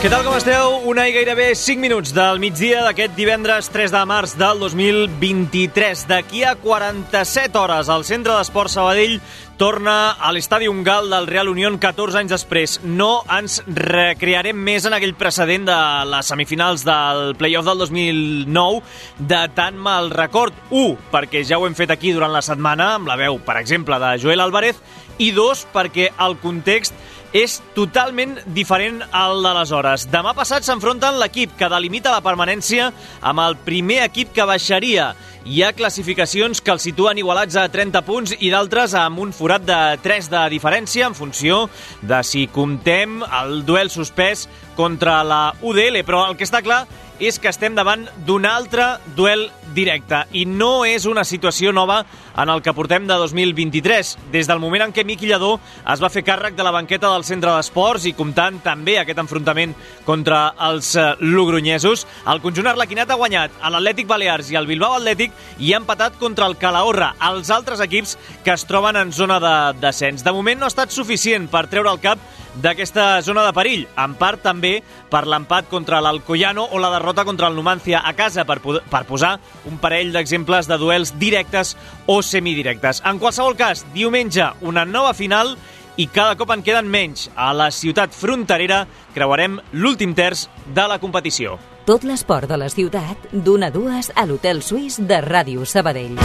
[0.00, 0.78] Què tal, com esteu?
[0.88, 6.06] Una i gairebé 5 minuts del migdia d'aquest divendres 3 de març del 2023.
[6.08, 9.18] D'aquí a 47 hores, el Centre d'Esport Sabadell
[9.60, 12.78] torna a l'Estadi Gal del Real Unión 14 anys després.
[12.80, 15.76] No ens recrearem més en aquell precedent de
[16.14, 18.80] les semifinals del playoff del 2009
[19.18, 20.56] de tan mal record.
[20.70, 24.00] Un, perquè ja ho hem fet aquí durant la setmana, amb la veu, per exemple,
[24.00, 24.80] de Joel Álvarez,
[25.20, 26.96] i dos, perquè el context
[27.36, 30.08] és totalment diferent al d'aleshores.
[30.10, 35.12] Demà passat s'enfronten l'equip que delimita la permanència amb el primer equip que baixaria.
[35.46, 39.64] Hi ha classificacions que els situen igualats a 30 punts i d'altres amb un forat
[39.64, 41.62] de 3 de diferència en funció
[42.02, 46.02] de si comptem el duel suspès contra la UDL.
[46.04, 46.84] Però el que està clar
[47.20, 52.00] és que estem davant d'un altre duel directe i no és una situació nova
[52.40, 54.16] en el que portem de 2023.
[54.32, 55.52] Des del moment en què Miqui Lledó
[55.92, 59.74] es va fer càrrec de la banqueta del centre d'esports i comptant també aquest enfrontament
[60.06, 64.96] contra els eh, logronyesos, el conjunt arlequinat ha guanyat a l'Atlètic Balears i al Bilbao
[64.98, 69.38] Atlètic i ha empatat contra el Calahorra, els altres equips que es troben en zona
[69.42, 70.24] de descens.
[70.24, 72.18] De moment no ha estat suficient per treure el cap
[72.62, 77.48] d'aquesta zona de perill, en part també per l'empat contra l'Alcoyano o la derrota contra
[77.48, 79.36] el Numancia a casa, per, per posar
[79.70, 83.02] un parell d'exemples de duels directes o semidirectes.
[83.06, 85.56] En qualsevol cas, diumenge, una nova final
[85.96, 87.28] i cada cop en queden menys.
[87.36, 88.84] A la ciutat fronterera
[89.14, 91.58] creuarem l'últim terç de la competició.
[91.88, 96.16] Tot l'esport de la ciutat, d'una a dues a l'Hotel Suís de Ràdio Sabadell.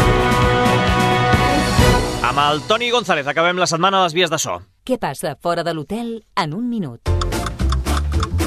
[2.26, 4.56] Amb el Toni González acabem la setmana a les vies de so.
[4.82, 7.12] Què passa fora de l'hotel en un minut?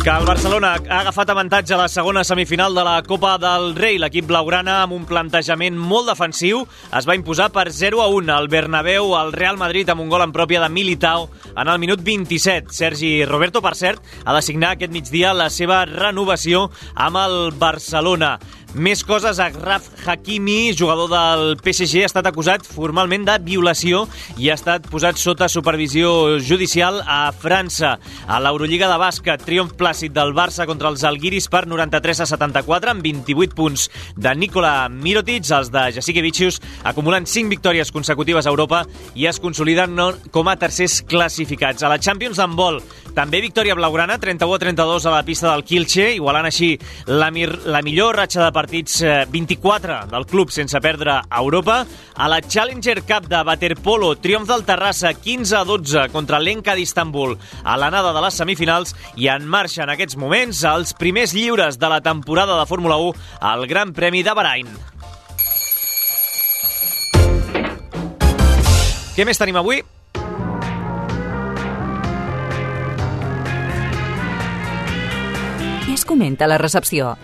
[0.03, 4.00] Que el Barcelona ha agafat avantatge a la segona semifinal de la Copa del Rei.
[4.03, 8.50] L'equip blaugrana, amb un plantejament molt defensiu, es va imposar per 0 a 1 al
[8.50, 12.75] Bernabéu al Real Madrid amb un gol en pròpia de Militao en el minut 27.
[12.75, 18.38] Sergi Roberto, per cert, ha de signar aquest migdia la seva renovació amb el Barcelona.
[18.77, 24.03] Més coses, Agraf Hakimi, jugador del PSG, ha estat acusat formalment de violació
[24.37, 27.95] i ha estat posat sota supervisió judicial a França.
[28.29, 32.93] A l'Eurolliga de bàsquet, triomf plàcid del Barça contra els Alguiris per 93 a 74
[32.93, 33.87] amb 28 punts
[34.21, 35.49] de Nikola Mirotic.
[35.49, 38.83] Els de Jasikevicius acumulen 5 victòries consecutives a Europa
[39.17, 39.97] i es consoliden
[40.31, 41.83] com a tercers classificats.
[41.83, 42.83] A la Champions d'handbol,
[43.17, 46.75] també victòria blaugrana, 31 a 32 a la pista del Kilche, igualant així
[47.09, 47.33] la,
[47.65, 48.98] la millor ratxa de partits
[49.30, 51.84] 24 eh, del club sense perdre a Europa.
[52.19, 57.36] A la Challenger Cup de Waterpolo, triomf del Terrassa 15 a 12 contra l'Enca d'Istanbul
[57.62, 61.92] a l'anada de les semifinals i en marxa en aquests moments els primers lliures de
[61.92, 63.14] la temporada de Fórmula 1
[63.52, 64.75] al Gran Premi de Bahrain.
[69.14, 69.82] Què més tenim avui?
[75.94, 77.16] Es comenta la recepció?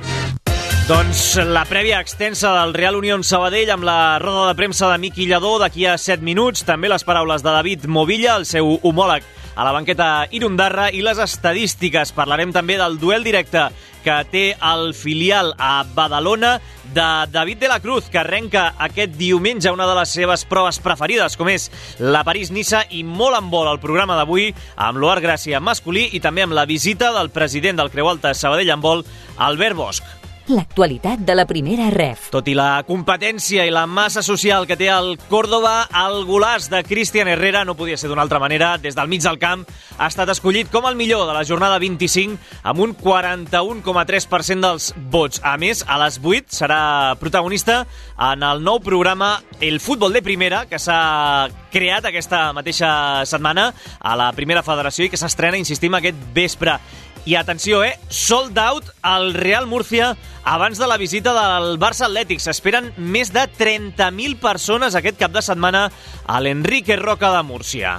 [0.85, 5.25] Doncs la prèvia extensa del Real Unión Sabadell amb la roda de premsa de Miqui
[5.25, 9.25] Lledó d'aquí a 7 minuts, també les paraules de David Movilla, el seu homòleg
[9.57, 12.13] a la banqueta Irundarra i les estadístiques.
[12.13, 13.63] Parlarem també del duel directe
[14.05, 16.59] que té el filial a Badalona
[16.93, 21.39] de David de la Cruz, que arrenca aquest diumenge una de les seves proves preferides,
[21.41, 26.11] com és la París-Nissa, i molt en vol el programa d'avui amb l'Oar Gràcia masculí
[26.13, 29.07] i també amb la visita del president del Creu Alta Sabadell en vol,
[29.49, 32.29] Albert Bosch l'actualitat de la primera ref.
[32.35, 36.83] Tot i la competència i la massa social que té el Córdoba, el golaç de
[36.85, 38.75] Cristian Herrera no podia ser d'una altra manera.
[38.79, 39.65] Des del mig del camp
[39.97, 45.41] ha estat escollit com el millor de la jornada 25 amb un 41,3% dels vots.
[45.45, 46.81] A més, a les 8 serà
[47.21, 47.85] protagonista
[48.19, 54.15] en el nou programa El Futbol de Primera, que s'ha creat aquesta mateixa setmana a
[54.19, 56.79] la Primera Federació i que s'estrena, insistim, aquest vespre.
[57.25, 57.99] I atenció, eh?
[58.09, 62.43] Sold out al Real Murcia abans de la visita del Barça Atlètic.
[62.45, 65.87] S'esperen més de 30.000 persones aquest cap de setmana
[66.27, 67.97] a l'Enrique Roca de Múrcia.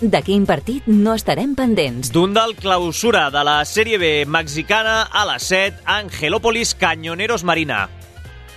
[0.00, 2.12] De quin partit no estarem pendents?
[2.14, 7.88] D'un del clausura de la Sèrie B mexicana a les 7, Angelópolis Cañoneros Marina.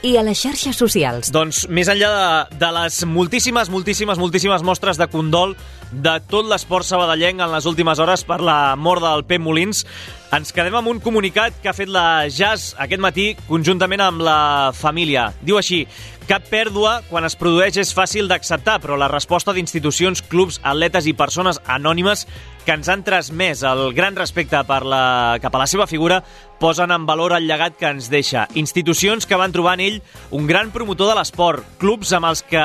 [0.01, 1.29] I a les xarxes socials.
[1.33, 5.55] Doncs més enllà de, de les moltíssimes, moltíssimes, moltíssimes mostres de condol
[5.91, 9.85] de tot l'esport sabadellenc en les últimes hores per la mort del Pep Molins,
[10.31, 14.71] ens quedem amb un comunicat que ha fet la Jazz aquest matí conjuntament amb la
[14.71, 15.25] família.
[15.43, 15.81] Diu així,
[16.29, 21.13] cap pèrdua quan es produeix és fàcil d'acceptar, però la resposta d'institucions, clubs, atletes i
[21.19, 22.23] persones anònimes
[22.63, 25.03] que ens han transmès el gran respecte per la,
[25.43, 26.21] cap a la seva figura
[26.61, 28.45] posen en valor el llegat que ens deixa.
[28.55, 29.99] Institucions que van trobar en ell
[30.31, 32.63] un gran promotor de l'esport, clubs amb els que,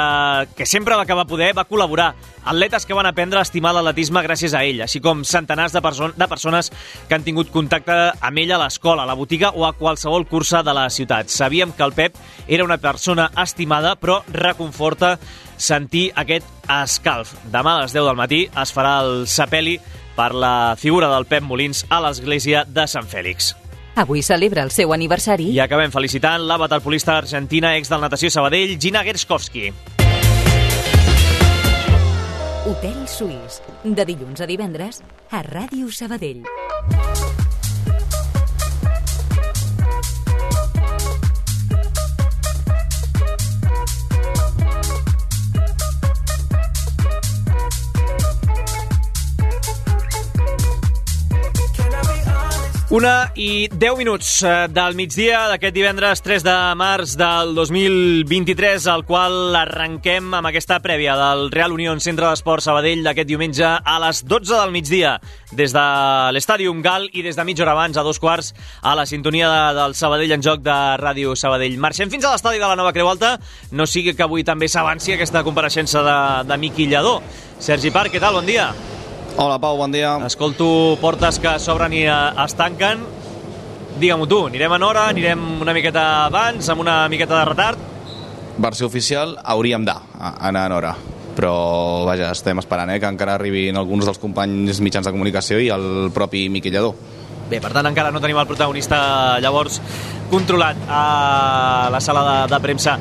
[0.55, 2.13] que sempre va acabar poder va col·laborar,
[2.47, 6.13] atletes que van aprendre a estimar l'atletisme gràcies a ell, així com centenars de, perso
[6.15, 6.71] de persones
[7.09, 10.63] que han tingut contacte amb ell a l'escola, a la botiga o a qualsevol cursa
[10.63, 11.29] de la ciutat.
[11.29, 12.17] Sabíem que el Pep
[12.47, 15.17] era una persona estimada, però reconforta
[15.59, 17.35] sentir aquest escalf.
[17.53, 19.79] Demà a les 10 del matí es farà el sepeli
[20.17, 23.55] per la figura del Pep Molins a l'església de Sant Fèlix.
[23.97, 25.49] Avui celebra el seu aniversari.
[25.57, 29.71] I acabem felicitant la waterpolista argentina ex del natació Sabadell, Gina Gershkovski.
[32.67, 34.99] Hotel Suís, de dilluns a divendres,
[35.31, 36.43] a Ràdio Sabadell.
[52.89, 59.03] Una i 10 minuts eh, del migdia d'aquest divendres 3 de març del 2023, al
[59.09, 64.21] qual arrenquem amb aquesta prèvia del Real Unión Centre d'Esport Sabadell d'aquest diumenge a les
[64.23, 65.17] 12 del migdia,
[65.51, 65.85] des de
[66.31, 68.53] l'Estàdium Gal i des de mitja hora abans, a dos quarts,
[68.83, 71.75] a la sintonia de, del Sabadell en joc de Ràdio Sabadell.
[71.83, 73.35] Marxem fins a l'estadi de la Nova Creu Alta,
[73.73, 77.19] no sigui que avui també s'avanci aquesta compareixença de, de Miqui Lledó.
[77.59, 78.39] Sergi Parc, què tal?
[78.39, 78.71] Bon dia.
[79.37, 80.15] Hola, Pau, bon dia.
[80.25, 83.03] Escolto portes que s'obren i eh, es tanquen.
[84.01, 87.85] Digue-m'ho tu, anirem en hora, anirem una miqueta abans, amb una miqueta de retard?
[88.57, 90.95] Versió oficial, hauríem d'anar en hora
[91.37, 95.69] però vaja, estem esperant eh, que encara arribin alguns dels companys mitjans de comunicació i
[95.69, 96.95] el propi Miqui Lledó.
[97.51, 99.77] Bé, per tant, encara no tenim el protagonista llavors
[100.33, 101.03] controlat a
[101.93, 102.97] la sala de, de premsa.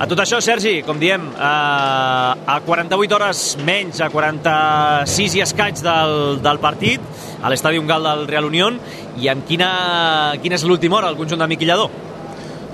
[0.00, 5.82] A tot això, Sergi, com diem, eh, a 48 hores menys, a 46 i escaig
[5.84, 7.04] del, del partit,
[7.42, 8.78] a l'estadi Gal del Real Unión,
[9.20, 11.90] i en quina, quina és l'última hora, el conjunt de Miquillador?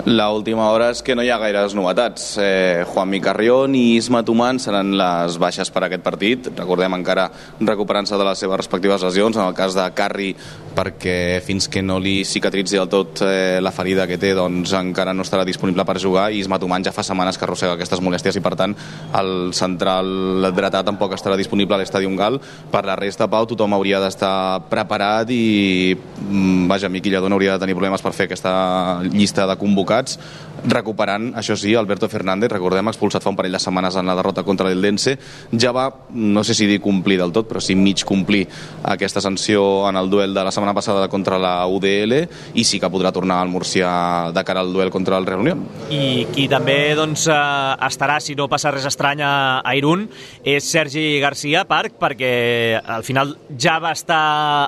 [0.07, 2.37] La última hora és que no hi ha gaires novetats.
[2.39, 6.47] Eh, Juan Micarrión i Isma Tuman seran les baixes per a aquest partit.
[6.55, 7.27] Recordem encara
[7.59, 10.29] recuperant-se de les seves respectives lesions, en el cas de Carri
[10.77, 15.15] perquè fins que no li cicatritzi del tot eh, la ferida que té doncs encara
[15.15, 18.37] no estarà disponible per jugar i Isma Tuman ja fa setmanes que arrossega aquestes molèsties
[18.37, 18.75] i per tant
[19.17, 22.39] el central dretà tampoc estarà disponible a l'estadi Gal.
[22.71, 27.55] Per la resta, Pau, tothom hauria d'estar preparat i mm, vaja, Miqui Lledó no hauria
[27.55, 30.17] de tenir problemes per fer aquesta llista de convocats
[30.65, 34.43] recuperant, això sí, Alberto Fernández, recordem, expulsat fa un parell de setmanes en la derrota
[34.47, 35.17] contra l'Eldense,
[35.53, 38.45] ja va, no sé si dir complir del tot, però sí mig complir
[38.83, 42.19] aquesta sanció en el duel de la setmana passada contra la UDL
[42.57, 45.63] i sí que podrà tornar al Murcia de cara al duel contra el Real Unión.
[45.93, 50.07] I qui també doncs, eh, estarà, si no passa res estrany a, Irún,
[50.47, 54.21] és Sergi Garcia Parc, perquè al final ja va estar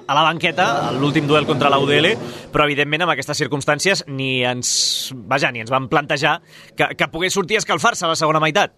[0.05, 2.13] a la banqueta l'últim duel contra la UDL,
[2.53, 6.39] però evidentment amb aquestes circumstàncies ni ens, vaja, ni ens vam plantejar
[6.75, 8.75] que, que pogués sortir a escalfar-se a la segona meitat.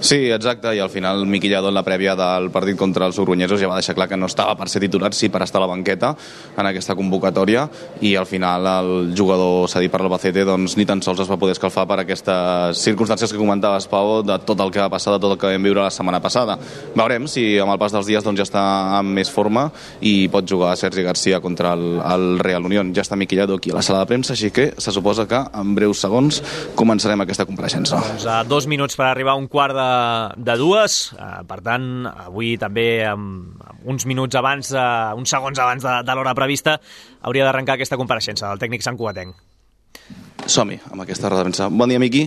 [0.00, 3.60] Sí, exacte, i al final Miqui Lledó en la prèvia del partit contra els urunyesos
[3.60, 5.70] ja va deixar clar que no estava per ser titular, sí per estar a la
[5.70, 6.12] banqueta
[6.56, 7.64] en aquesta convocatòria
[8.04, 11.56] i al final el jugador cedit per l'Albacete doncs ni tan sols es va poder
[11.56, 15.32] escalfar per aquestes circumstàncies que comentaves, Pau, de tot el que va passar, de tot
[15.32, 16.58] el que vam viure la setmana passada.
[16.94, 18.64] Veurem si amb el pas dels dies doncs, ja està
[19.00, 19.68] en més forma
[20.00, 22.92] i pot jugar Sergi Garcia contra el, el Real Unión.
[22.94, 25.40] Ja està Miqui Lledó aquí a la sala de premsa, així que se suposa que
[25.56, 26.42] en breus segons
[26.76, 28.02] començarem aquesta compareixença.
[28.12, 29.88] Doncs a dos minuts per arribar a un quart de
[30.36, 35.58] de dues, eh, per tant, avui també amb, amb uns minuts abans, eh, uns segons
[35.62, 36.78] abans de, de l'hora prevista,
[37.22, 39.36] hauria d'arrencar aquesta compareixença del tècnic Sant Cugatenc.
[40.46, 41.68] Som-hi, amb aquesta roda de premsa.
[41.70, 42.26] Bon dia, Miqui.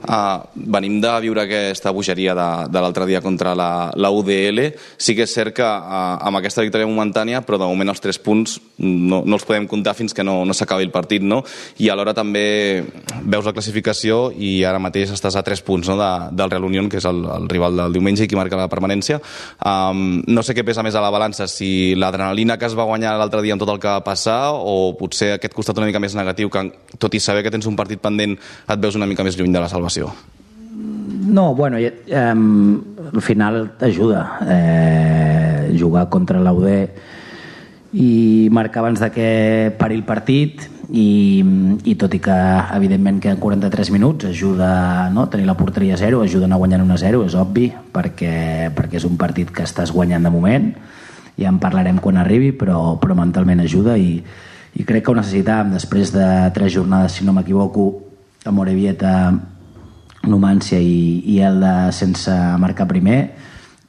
[0.00, 0.40] Uh,
[0.72, 4.62] venim de viure aquesta bogeria de, de l'altre dia contra la, la UDL.
[4.96, 8.18] Sí que és cert que uh, amb aquesta victòria momentània, però de moment els tres
[8.18, 11.42] punts no, no els podem comptar fins que no, no s'acabi el partit, no?
[11.84, 12.82] I alhora també
[13.20, 15.98] veus la classificació i ara mateix estàs a tres punts no?
[16.00, 18.70] de, del Real Unión, que és el, el rival del diumenge i qui marca la
[18.72, 19.20] permanència.
[19.60, 23.18] Um, no sé què pesa més a la balança, si l'adrenalina que es va guanyar
[23.20, 26.16] l'altre dia amb tot el que va passar o potser aquest costat una mica més
[26.16, 26.64] negatiu, que
[26.96, 29.60] tot i saber que tens un partit pendent et veus una mica més lluny de
[29.60, 30.12] la salvació informació?
[31.30, 34.38] No, bueno, eh, al final t'ajuda.
[34.46, 36.90] Eh, jugar contra l'UD
[37.92, 41.42] i marcar abans de que pari el partit i,
[41.84, 42.36] i tot i que
[42.74, 45.28] evidentment que en 43 minuts ajuda no?
[45.28, 49.06] tenir la porteria a zero, ajuda a anar guanyant 1-0 és obvi, perquè, perquè és
[49.06, 50.70] un partit que estàs guanyant de moment
[51.38, 54.20] ja en parlarem quan arribi però, però mentalment ajuda i,
[54.74, 57.90] i crec que ho necessitàvem després de tres jornades si no m'equivoco
[58.44, 59.14] a Morevieta
[60.28, 63.20] Numància i, i Elda sense marcar primer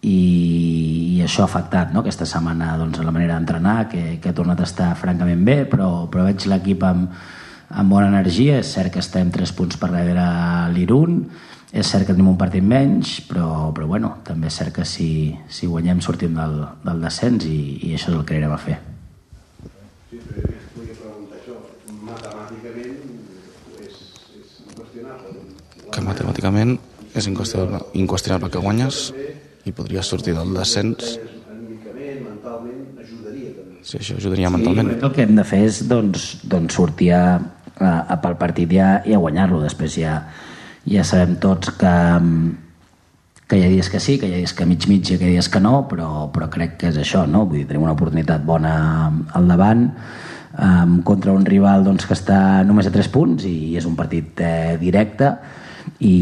[0.01, 2.01] i, i això ha afectat no?
[2.01, 6.07] aquesta setmana doncs, la manera d'entrenar que, que ha tornat a estar francament bé però,
[6.11, 7.11] però veig l'equip amb,
[7.69, 10.27] amb bona energia és cert que estem 3 punts per darrere
[10.71, 11.19] l'Irun
[11.71, 15.35] és cert que tenim un partit menys però, però bueno, també és cert que si,
[15.51, 16.57] si guanyem sortim del,
[16.88, 17.59] del descens i,
[17.91, 18.79] i això és el que anirem a fer
[20.11, 21.53] Sí, però es podria preguntar això.
[22.03, 24.01] Matemàticament és,
[24.35, 25.45] és inqüestionable.
[25.91, 26.77] Que matemàticament
[27.17, 29.10] és inqüestionable, inqüestionable que guanyes
[29.67, 31.17] i podries sortir del descens.
[31.91, 33.51] Mentalment, ajudaria.
[33.83, 34.93] Sí, això ajudaria mentalment.
[34.93, 37.24] Sí, el que hem de fer és doncs, doncs sortir a,
[37.75, 39.62] a, a pel partit i a, i a guanyar-lo.
[39.65, 40.15] Després ja,
[40.88, 41.93] ja sabem tots que,
[43.51, 45.27] que hi ha dies que sí, que hi ha dies que mig mig i que
[45.27, 47.45] hi ha dies que no, però, però crec que és això, no?
[47.45, 48.75] Vull dir, tenim una oportunitat bona
[49.36, 49.89] al davant
[50.55, 54.39] um, contra un rival doncs, que està només a 3 punts i és un partit
[54.39, 55.36] eh, directe
[56.00, 56.13] i,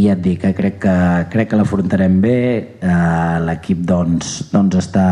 [0.00, 0.96] i ja et dic que crec que,
[1.32, 2.38] crec que l'afrontarem bé.
[2.80, 5.06] Eh, l'equip doncs, doncs està,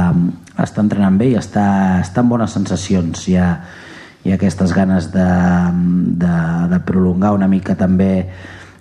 [0.58, 1.66] està entrenant bé i està,
[2.02, 3.26] està en bones sensacions.
[3.28, 3.50] Hi ha,
[4.24, 5.28] hi ha aquestes ganes de,
[6.24, 6.36] de,
[6.72, 8.12] de prolongar una mica també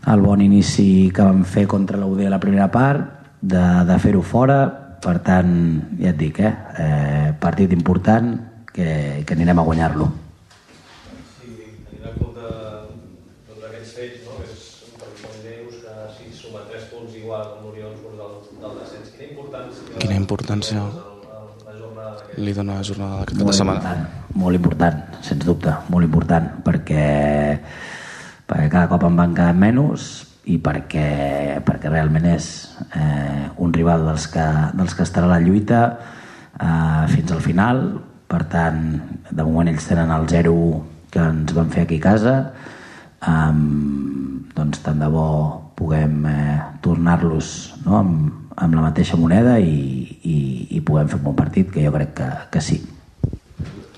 [0.08, 3.02] el bon inici que vam fer contra l'UD a la primera part,
[3.42, 4.60] de, de fer-ho fora,
[5.04, 5.52] per tant,
[6.00, 8.32] ja et dic, eh, eh partit important
[8.72, 10.08] que, que anirem a guanyar-lo.
[11.38, 11.52] Sí,
[11.90, 14.40] tenint en compte doncs, aquests fets, no?
[14.48, 18.40] és un pel que dius que si suma 3 punts igual amb l'Oriol surt del,
[18.64, 20.84] del descens, quina importància, Quina importància
[22.38, 23.82] li dona la jornada d'aquest cap de setmana?
[23.82, 27.08] important, molt important, sens dubte, molt important, perquè,
[28.46, 30.10] perquè cada cop en van quedar menys
[30.48, 31.08] i perquè,
[31.66, 32.50] perquè realment és
[32.94, 34.46] eh, un rival dels que,
[34.78, 37.84] dels que estarà a la lluita eh, fins al final,
[38.28, 38.84] per tant,
[39.32, 40.58] de moment ells tenen el 0
[41.12, 42.36] que ens van fer aquí a casa,
[43.24, 45.30] um, doncs tant de bo
[45.78, 47.54] puguem eh, tornar-los
[47.86, 50.38] no, amb, amb la mateixa moneda i, i,
[50.74, 52.80] i puguem fer un bon partit, que jo crec que, que sí.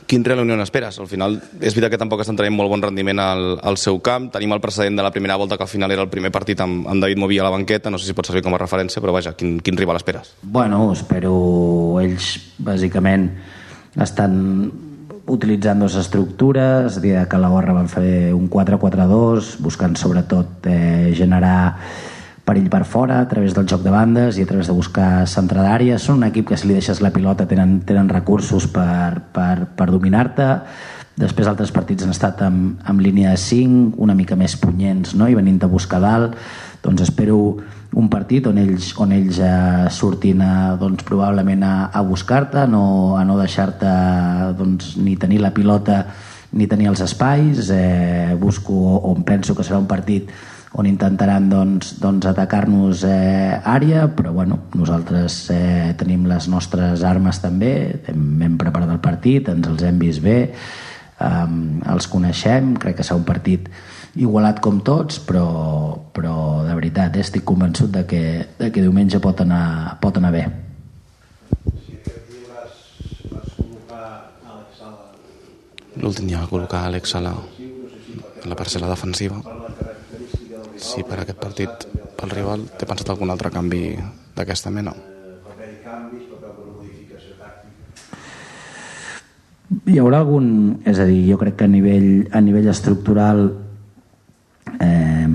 [0.10, 0.98] Quin Real Unión esperes?
[0.98, 4.32] Al final, és veritat que tampoc estan tenint molt bon rendiment al, al seu camp.
[4.34, 6.88] Tenim el precedent de la primera volta, que al final era el primer partit amb,
[6.90, 7.94] amb David Moví a la banqueta.
[7.94, 10.34] No sé si pot servir com a referència, però vaja, quin, quin rival esperes?
[10.42, 11.36] Bueno, espero
[12.02, 13.30] ells bàsicament
[14.02, 14.40] estan
[15.30, 21.12] utilitzant dues estructures, a dir, que la Gorra van fer un 4-4-2, buscant sobretot eh,
[21.18, 21.60] generar
[22.50, 25.62] perill per fora a través del joc de bandes i a través de buscar centre
[25.62, 26.00] d'àrea.
[26.02, 29.90] Són un equip que si li deixes la pilota tenen, tenen recursos per, per, per
[29.92, 30.50] dominar-te.
[31.20, 35.28] Després altres partits han estat amb, amb línia de 5, una mica més punyents no?
[35.28, 36.38] i venint a buscar dalt.
[36.84, 37.58] Doncs espero
[38.00, 43.18] un partit on ells, on ells eh, surtin a, doncs, probablement a, a buscar-te, no,
[43.18, 43.90] a no deixar-te
[44.60, 46.04] doncs, ni tenir la pilota
[46.52, 47.70] ni tenir els espais.
[47.74, 48.74] Eh, busco
[49.10, 50.30] on penso que serà un partit
[50.78, 57.42] on intentaran doncs, doncs atacar-nos eh, àrea, però bueno, nosaltres eh, tenim les nostres armes
[57.42, 57.74] també,
[58.12, 61.48] hem, hem preparat el partit, ens els hem vist bé, eh,
[61.90, 63.66] els coneixem, crec que serà un partit
[64.16, 65.46] igualat com tots, però,
[66.14, 68.24] però de veritat eh, estic convençut de que,
[68.58, 70.48] de que diumenge pot anar, pot anar bé.
[76.00, 79.42] L'últim dia va col·locar Àlex Sala a la parcel·la defensiva.
[80.80, 83.84] Si per aquest partit, pel rival, té pensat algun altre canvi
[84.38, 84.94] d'aquesta mena?
[84.96, 87.76] per haver-hi canvis, per veure una modificació tàctica.
[89.92, 90.46] Hi haurà algun...
[90.88, 93.69] És a dir, jo crec que a nivell, a nivell estructural
[94.80, 95.28] eh,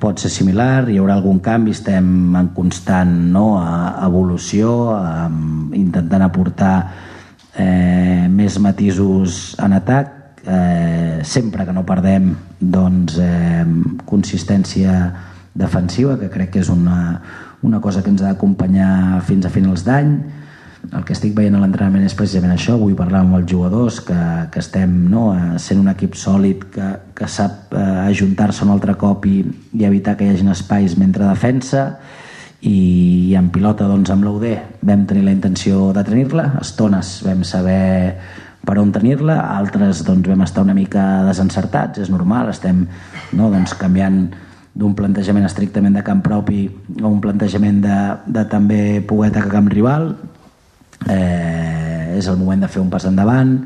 [0.00, 5.28] pot ser similar, hi haurà algun canvi, estem en constant no, a, evolució, eh,
[5.78, 6.74] intentant aportar
[7.54, 13.64] eh, més matisos en atac, eh, sempre que no perdem doncs, eh,
[14.08, 14.96] consistència
[15.54, 17.20] defensiva, que crec que és una,
[17.62, 20.16] una cosa que ens ha d'acompanyar fins a finals d'any,
[20.90, 24.18] el que estic veient a l'entrenament és precisament això, vull parlar amb els jugadors que,
[24.52, 28.96] que estem no, eh, sent un equip sòlid que, que sap eh, ajuntar-se un altre
[28.98, 29.38] cop i,
[29.78, 31.86] i evitar que hi hagin espais mentre defensa.
[32.62, 32.76] I,
[33.30, 34.44] i en pilota doncs, amb l'UD
[34.86, 36.52] vam tenir la intenció de tenir-la.
[36.60, 37.80] Estones vam saber
[38.66, 42.52] per on tenir-la, altres doncs, vam estar una mica desencertats, és normal.
[42.52, 42.84] Estem
[43.32, 44.24] no, doncs, canviant
[44.78, 46.66] d'un plantejament estrictament de camp propi
[47.00, 47.98] a un plantejament de,
[48.38, 50.14] de també poder atacar camp rival
[51.08, 51.62] eh,
[52.12, 53.56] eh, és el moment de fer un pas endavant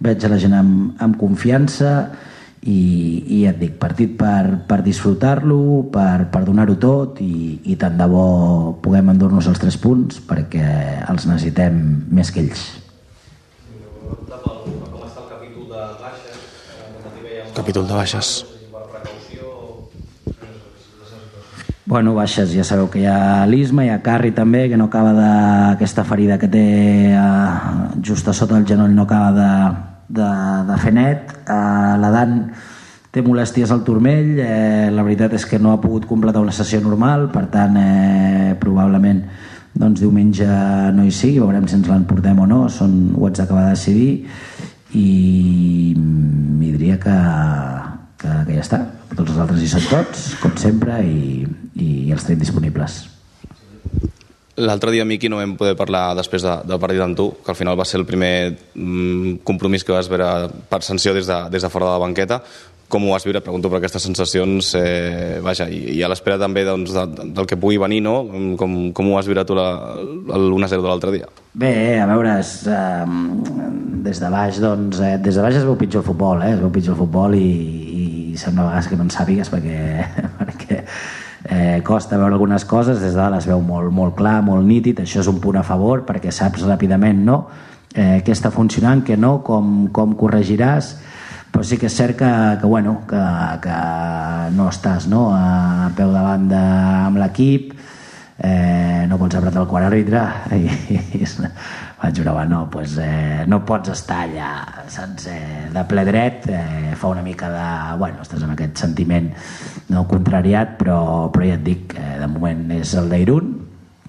[0.00, 2.10] veig a la gent amb, amb confiança
[2.60, 2.80] i,
[3.40, 8.06] i et dic, partit per, per disfrutar-lo, per, per donar-ho tot i, i tant de
[8.08, 8.26] bo
[8.84, 10.66] puguem endur-nos els tres punts perquè
[11.08, 11.80] els necessitem
[12.12, 12.64] més que ells.
[14.10, 17.54] Com està el capítol de baixes?
[17.56, 18.32] Capítol de baixes.
[18.72, 19.54] Per precaució...
[21.90, 25.10] Bueno, baixes, ja sabeu que hi ha l'Isma, hi ha Carri també, que no acaba
[25.10, 25.30] de...
[25.72, 26.60] aquesta ferida que té
[27.10, 27.46] eh,
[28.06, 29.48] just a sota el genoll no acaba de,
[30.20, 30.28] de,
[30.68, 31.32] de fer net.
[31.50, 32.36] Eh, la Dan
[33.10, 36.78] té molèsties al turmell, eh, la veritat és que no ha pogut completar una sessió
[36.84, 39.24] normal, per tant, eh, probablement
[39.74, 40.46] doncs, diumenge
[40.94, 44.12] no hi sigui, veurem si ens l'emportem o no, són, ho haig d'acabar de decidir,
[44.94, 45.08] i
[45.98, 47.18] mi diria que,
[48.22, 48.84] que, que ja està.
[49.10, 51.42] Tots els altres hi són tots, com sempre, i,
[51.80, 53.02] i els tenim disponibles.
[54.60, 57.56] L'altre dia, Miqui, no vam poder parlar després de, del partit amb tu, que al
[57.56, 58.32] final va ser el primer
[58.74, 62.40] mm, compromís que vas veure per sanció des de, des de fora de la banqueta.
[62.90, 63.40] Com ho has viure?
[63.40, 67.56] Pregunto per aquestes sensacions, eh, vaja, i, i a l'espera també doncs, de, del que
[67.60, 68.16] pugui venir, no?
[68.58, 71.30] Com, com ho has viure tu l'1-0 de l'altre dia?
[71.54, 71.72] Bé,
[72.02, 73.70] a veure, és, eh,
[74.10, 76.56] des de baix, doncs, eh, des de baix es veu pitjor el futbol, eh?
[76.56, 77.48] es veu pitjor el futbol i,
[78.32, 80.49] i sembla a vegades que no en sàpigues perquè
[81.50, 85.02] eh, costa veure algunes coses, des de dalt es veu molt, molt clar, molt nítid,
[85.02, 87.40] això és un punt a favor perquè saps ràpidament no?
[87.94, 90.94] eh, què està funcionant, què no, com, com corregiràs,
[91.50, 92.30] però sí que és cert que,
[92.60, 93.22] que, bueno, que,
[93.64, 93.78] que
[94.54, 96.60] no estàs no, a peu de banda
[97.08, 97.74] amb l'equip,
[98.38, 100.22] eh, no pots apretar el quart àrbitre
[100.56, 100.70] i,
[101.18, 101.26] i
[102.00, 104.50] vaig jurar, no, pues, eh, no pots estar allà
[104.88, 107.66] saps, eh, de ple dret eh, fa una mica de,
[108.00, 109.28] bueno, estàs amb aquest sentiment
[109.92, 111.00] no contrariat però,
[111.32, 113.52] però ja et dic, eh, de moment és el d'Irun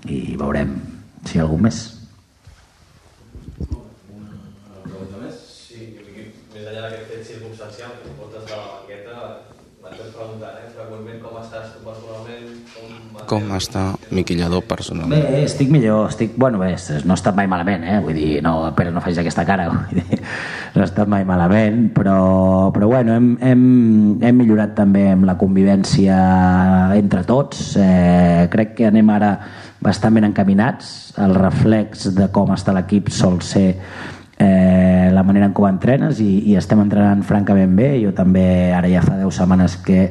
[0.08, 0.78] i veurem
[1.26, 1.84] si hi ha algú més
[7.32, 9.16] circumstancial que portes de la banqueta,
[9.84, 10.70] m'estàs preguntant, eh?
[10.76, 11.84] Freqüentment com estàs tu?
[11.86, 12.21] Com,
[13.32, 15.22] Com està Miqui Lladó personalment?
[15.24, 16.74] Bé, estic millor, estic, bueno, bé,
[17.08, 18.00] no he estat mai malament, eh?
[18.04, 20.20] vull dir, no, però no facis aquesta cara, vull dir,
[20.76, 22.18] no he estat mai malament, però,
[22.76, 23.64] però bueno, hem, hem,
[24.20, 26.18] hem millorat també amb la convivència
[26.98, 29.32] entre tots, eh, crec que anem ara
[29.82, 33.70] bastant ben encaminats, el reflex de com està l'equip sol ser
[34.42, 38.92] eh, la manera en com entrenes i, i estem entrenant francament bé, jo també ara
[38.92, 40.10] ja fa 10 setmanes que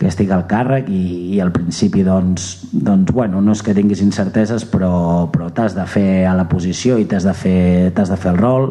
[0.00, 4.00] que estic al càrrec i, i al principi doncs, doncs bueno, no és que tinguis
[4.00, 8.32] incerteses però, però t'has de fer a la posició i t'has de, fer, de fer
[8.32, 8.70] el rol.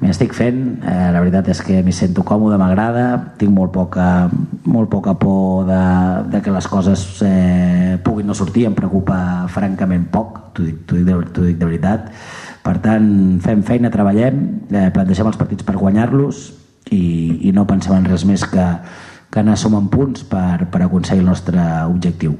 [0.00, 4.30] M'hi estic fent eh, la veritat és que m'hi sento còmode, m'agrada tinc molt poca,
[4.64, 5.82] molt poca por de,
[6.32, 9.18] de que les coses eh, puguin no sortir, em preocupa
[9.52, 12.08] francament poc, t'ho dic, dic, dic de veritat.
[12.64, 13.12] Per tant
[13.44, 14.40] fem feina, treballem
[14.72, 16.46] eh, plantegem els partits per guanyar-los
[16.96, 17.04] i,
[17.44, 18.66] i no pensem en res més que
[19.30, 22.38] que anar sumant punts per, per aconseguir el nostre objectiu.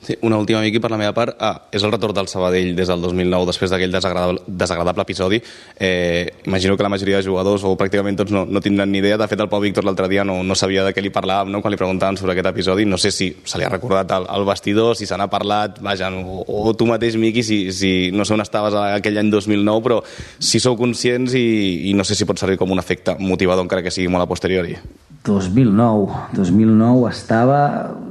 [0.00, 1.36] Sí, una última, Miqui, per la meva part.
[1.40, 5.40] Ah, és el retorn del Sabadell des del 2009, després d'aquell desagradable, desagradable episodi.
[5.76, 9.18] Eh, imagino que la majoria de jugadors, o pràcticament tots, no, no tindran ni idea.
[9.20, 11.60] De fet, el Pau Víctor l'altre dia no, no sabia de què li parlàvem no?
[11.60, 12.88] quan li preguntaven sobre aquest episodi.
[12.88, 16.08] No sé si se li ha recordat al, al vestidor, si se n'ha parlat, vaja,
[16.16, 20.00] o, o tu mateix, Miqui, si, si no sé on estaves aquell any 2009, però
[20.40, 23.84] si sou conscients i, i no sé si pot servir com un efecte motivador, encara
[23.84, 24.78] que sigui molt a posteriori.
[25.24, 27.60] 2009, 2009 estava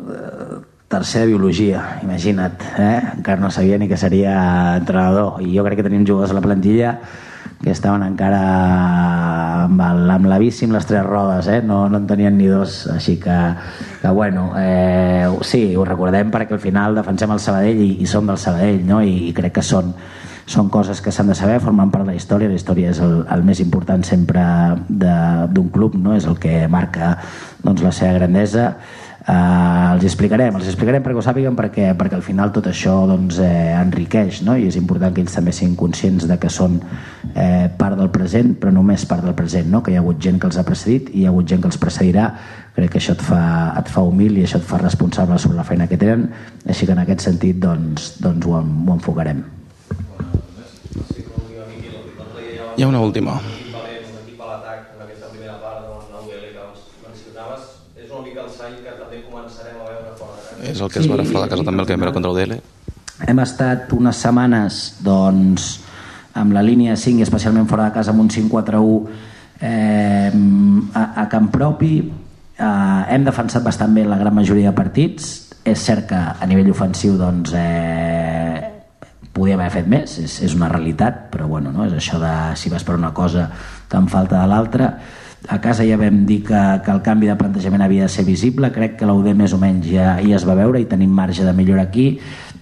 [0.10, 0.58] eh,
[0.90, 3.02] tercera biologia, imagina't, eh?
[3.18, 6.42] encara no sabia ni que seria entrenador i jo crec que tenim jugadors a la
[6.42, 6.98] plantilla
[7.64, 8.42] que estaven encara
[9.64, 11.62] amb, el, amb la bici amb les tres rodes, eh?
[11.62, 13.38] no, no en tenien ni dos, així que,
[14.02, 18.28] que bueno, eh, sí, ho recordem perquè al final defensem el Sabadell i, i som
[18.28, 19.04] del Sabadell, no?
[19.06, 19.94] I, i crec que són
[20.46, 23.22] són coses que s'han de saber, formen part de la història, la història és el,
[23.32, 24.44] el més important sempre
[24.90, 26.18] d'un club, no?
[26.18, 27.16] és el que marca
[27.64, 28.74] doncs, la seva grandesa,
[29.28, 33.40] eh, els explicarem, els explicarem perquè ho sàpiguen perquè, perquè al final tot això doncs,
[33.40, 34.58] eh, enriqueix no?
[34.60, 36.80] i és important que ells també siguin conscients de que són
[37.34, 39.84] eh, part del present però només part del present, no?
[39.84, 41.72] que hi ha hagut gent que els ha precedit i hi ha hagut gent que
[41.72, 42.30] els precedirà
[42.76, 43.42] crec que això et fa,
[43.80, 46.28] et fa humil i això et fa responsable sobre la feina que tenen
[46.68, 49.44] així que en aquest sentit doncs, doncs ho, ho enfocarem
[52.76, 53.34] Hi ha una última.
[53.34, 56.64] valent, un equip a l'atac en aquesta primera part de la UL que
[57.06, 57.68] mencionaves,
[58.02, 58.24] és el
[58.82, 60.72] que també començarem a veure fora de casa.
[60.72, 62.56] És el que es veurà fora de casa també, el que vam veure contra l'UDL.
[63.28, 65.68] hem estat unes setmanes doncs,
[66.34, 69.08] amb la línia 5 i especialment fora de casa amb un 5-4-1
[69.62, 70.32] eh,
[70.94, 71.94] a, a camp propi
[72.58, 76.74] eh, hem defensat bastant bé la gran majoria de partits és cert que a nivell
[76.74, 78.23] ofensiu doncs, eh,
[79.34, 81.88] podíem haver fet més, és, és una realitat, però bueno, no?
[81.88, 83.48] és això de si vas per una cosa
[83.90, 84.94] te'n falta de l'altra.
[85.50, 88.72] A casa ja vam dir que, que el canvi de plantejament havia de ser visible,
[88.72, 91.54] crec que l'UD més o menys ja, ja es va veure i tenim marge de
[91.58, 92.14] millora aquí.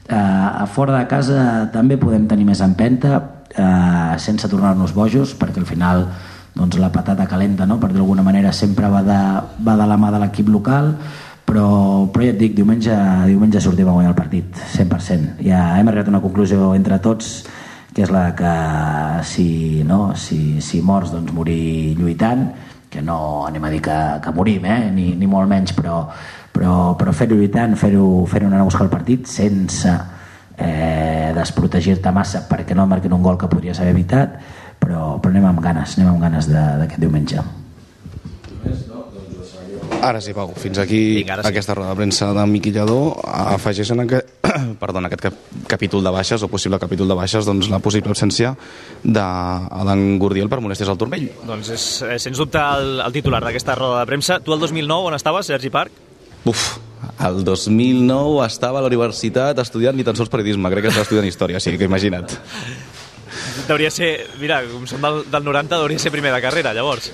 [0.08, 3.20] Eh, a fora de casa també podem tenir més empenta,
[3.52, 6.08] eh, sense tornar-nos bojos, perquè al final
[6.56, 7.80] doncs, la patata calenta, no?
[7.80, 9.20] per d'alguna manera sempre va de,
[9.64, 10.96] va de la mà de l'equip local,
[11.46, 12.96] però, però ja et dic, diumenge,
[13.28, 15.42] diumenge sortim a guanyar el partit, 100%.
[15.46, 17.42] Ja hem arribat a una conclusió entre tots
[17.92, 18.52] que és la que
[19.28, 22.46] si, no, si, si mors doncs morir lluitant
[22.92, 24.80] que no anem a dir que, que morim eh?
[24.92, 26.06] ni, ni molt menys però,
[26.56, 29.92] però, però fer-ho lluitant fer-ho fer anar a buscar el partit sense
[30.56, 34.40] eh, desprotegir-te massa perquè no marquen un gol que podries haver evitat
[34.80, 37.44] però, però anem amb ganes anem amb ganes d'aquest diumenge
[40.02, 40.54] Ara sí, Pau.
[40.58, 41.48] Fins aquí Vinga, sí.
[41.50, 43.16] aquesta roda de premsa de Miqui Lledó.
[43.28, 44.30] Afegeixen aquest,
[44.82, 48.14] perdó, en aquest cap, capítol de baixes, o possible capítol de baixes, doncs la possible
[48.16, 48.54] absència
[49.04, 51.28] d'Adan Gordiel per molèsties al turmell.
[51.46, 54.40] Doncs és, eh, sens dubte, el, el titular d'aquesta roda de premsa.
[54.42, 55.94] Tu el 2009 on estaves, Sergi Parc?
[56.50, 56.80] Uf,
[57.22, 61.30] el 2009 estava a la universitat estudiant ni tan sols periodisme, crec que estava estudiant
[61.30, 62.34] història, sí, que imagina't.
[63.68, 67.12] Deuria ser, mira, com som del, del 90, deuria ser primer de carrera, llavors.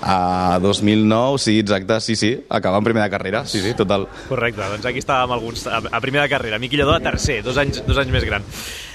[0.00, 4.04] A 2009, sí, exacte, sí, sí, acabant primer de carrera, sí, sí, total.
[4.28, 6.58] Correcte, doncs aquí estàvem alguns a, a primer de carrera.
[6.62, 8.44] Miqui Lledó a tercer, dos anys, dos anys més gran.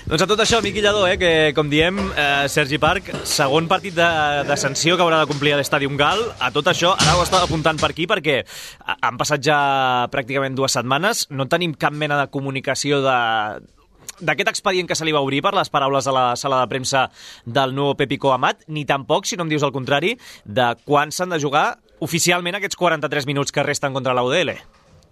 [0.08, 3.98] Doncs a tot això, Miqui Lledó, eh, que com diem, eh, Sergi Parc, segon partit
[4.00, 4.08] de,
[4.48, 6.24] de sanció que haurà de complir a l'Estàdium Gal.
[6.40, 8.40] A tot això, ara ho estava apuntant per aquí perquè
[8.88, 9.60] ha- han passat ja
[10.12, 13.18] pràcticament dues setmanes, no tenim cap mena de comunicació de
[14.22, 17.08] d'aquest expedient que se li va obrir per les paraules a la sala de premsa
[17.46, 21.34] del nou Pepico Amat, ni tampoc, si no em dius el contrari, de quan s'han
[21.34, 24.58] de jugar oficialment aquests 43 minuts que resten contra la UDL.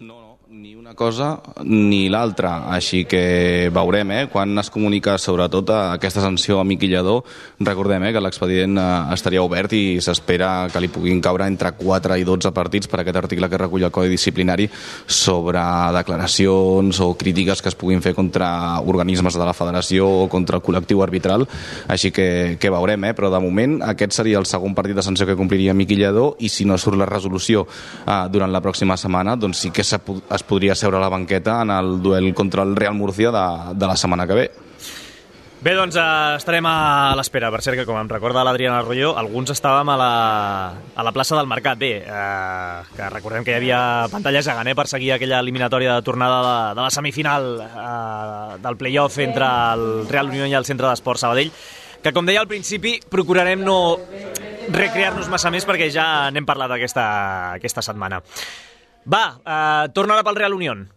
[0.00, 4.24] No, no, ni una cosa ni l'altra, així que veurem, eh?
[4.28, 7.22] Quan es comunica sobretot aquesta sanció a Miqui Lledó,
[7.64, 8.84] recordem eh, que l'expedient eh,
[9.14, 13.16] estaria obert i s'espera que li puguin caure entre 4 i 12 partits per aquest
[13.22, 14.66] article que recull el Codi Disciplinari
[15.06, 15.62] sobre
[15.96, 18.50] declaracions o crítiques que es puguin fer contra
[18.84, 21.46] organismes de la federació o contra el col·lectiu arbitral,
[21.88, 23.14] així que, que veurem, eh?
[23.16, 26.52] però de moment aquest seria el segon partit de sanció que compliria Miqui Lledó i
[26.52, 30.48] si no surt la resolució eh, durant la pròxima setmana, doncs sí que po- es
[30.48, 33.46] podria seure a la banqueta en el duel contra el Real Murcia de,
[33.78, 34.50] de la setmana que ve.
[35.62, 36.02] Bé, doncs eh,
[36.40, 37.46] estarem a l'espera.
[37.54, 40.14] Per cert, que com em recorda l'Adriana Arroyo, alguns estàvem a la,
[40.98, 41.78] a la plaça del Mercat.
[41.78, 46.02] Bé, eh, que recordem que hi havia pantalla gegant eh, per seguir aquella eliminatòria de
[46.08, 50.90] tornada de, de la semifinal eh, del play-off entre el Real Unión i el Centre
[50.90, 51.54] d'Esport Sabadell,
[52.02, 53.78] que com deia al principi, procurarem no
[54.74, 57.06] recrear-nos massa més perquè ja n'hem parlat aquesta,
[57.54, 58.18] aquesta setmana.
[59.04, 60.88] Va, eh, torna ara pel Real Unión.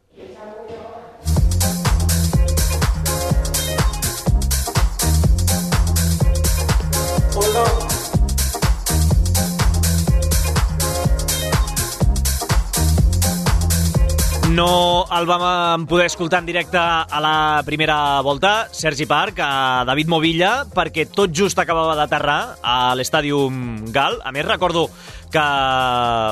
[14.55, 20.07] No el vam poder escoltar en directe a la primera volta, Sergi Parc, a David
[20.07, 24.21] Movilla, perquè tot just acabava d'aterrar a l'estàdium Gal.
[24.23, 24.85] A més, recordo
[25.33, 25.43] que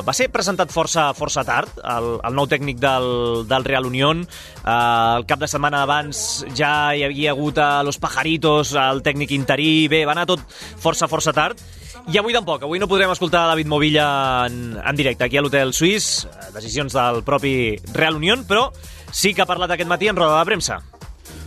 [0.08, 4.24] va ser presentat força força tard, el, el nou tècnic del, del Real Unión.
[4.24, 4.72] Eh,
[5.20, 9.90] el cap de setmana abans ja hi havia hagut a Los Pajaritos, el tècnic interí.
[9.92, 10.48] Bé, va anar tot
[10.80, 11.60] força, força tard.
[12.12, 14.08] I avui tampoc, avui no podrem escoltar David Movilla
[14.48, 18.70] en, en directe aquí a l'Hotel Suís, decisions del propi Real Unión, però
[19.14, 20.82] sí que ha parlat aquest matí en roda de premsa.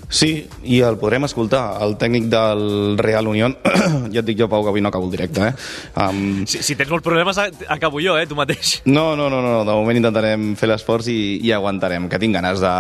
[0.07, 3.57] Sí, i el podrem escoltar, el tècnic del Real Unión.
[4.15, 5.55] ja et dic jo, Pau, que avui no acabo el directe, eh?
[5.99, 8.77] Um, Si, si tens molts problemes, acabo jo, eh, tu mateix.
[8.87, 12.63] No, no, no, no, de moment intentarem fer l'esforç i, i aguantarem, que tinc ganes
[12.63, 12.75] de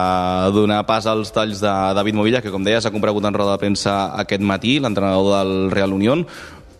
[0.54, 3.64] donar pas als talls de David Movilla, que com deies ha comparegut en roda de
[3.64, 6.28] premsa aquest matí, l'entrenador del Real Unión,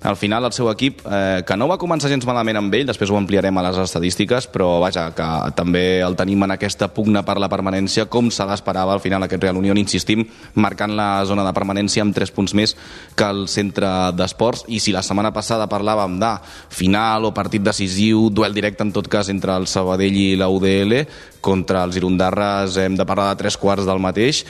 [0.03, 3.11] al final el seu equip, eh, que no va començar gens malament amb ell, després
[3.11, 7.39] ho ampliarem a les estadístiques, però vaja, que també el tenim en aquesta pugna per
[7.41, 11.55] la permanència, com se l'esperava al final aquest Real Unión, insistim, marcant la zona de
[11.57, 12.77] permanència amb 3 punts més
[13.17, 16.33] que el centre d'esports, i si la setmana passada parlàvem de
[16.71, 21.07] final o partit decisiu, duel directe en tot cas entre el Sabadell i la UDL,
[21.41, 24.45] contra els Irundarres hem de parlar de tres quarts del mateix,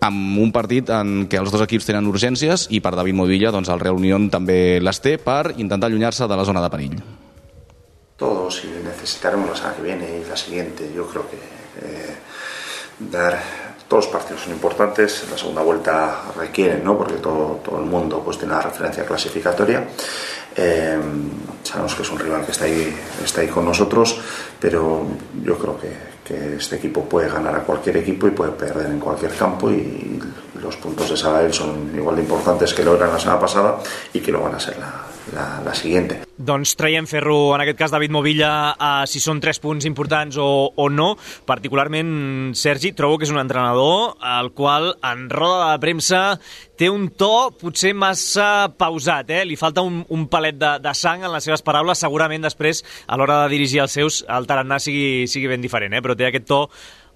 [0.00, 3.70] amb un partit en què els dos equips tenen urgències i per David Movilla doncs,
[3.72, 7.00] el Real Unión també les té per intentar allunyar-se de la zona de perill.
[8.18, 10.92] todos y necesitaremos la semana que viene y la siguiente.
[10.94, 12.16] Yo creo que eh,
[12.98, 13.40] dar
[13.86, 15.24] todos los partidos son importantes.
[15.30, 16.98] La segunda vuelta requieren, ¿no?
[16.98, 19.86] Porque todo, todo el mundo pues tiene una referencia clasificatoria.
[20.56, 20.98] Eh,
[21.62, 22.92] sabemos que es un rival que está ahí,
[23.24, 24.20] está ahí con nosotros,
[24.58, 25.06] pero
[25.44, 25.88] yo creo que,
[26.28, 30.20] que este equipo puede ganar a cualquier equipo y puede perder en cualquier campo y
[30.60, 33.78] los puntos de Sabadell son igual de importantes que lo eran la semana pasada
[34.12, 36.20] y que lo van a ser la, la, la siguiente.
[36.38, 40.48] Doncs traiem ferro, en aquest cas David Movilla, a si són tres punts importants o,
[40.74, 41.10] o no.
[41.48, 46.22] Particularment, Sergi, trobo que és un entrenador al qual en roda de premsa
[46.78, 49.42] té un to potser massa pausat, eh?
[49.48, 51.98] Li falta un, un palet de, de sang en les seves paraules.
[51.98, 56.04] Segurament després, a l'hora de dirigir els seus, el tarannà sigui, sigui ben diferent, eh?
[56.04, 56.64] Però té aquest to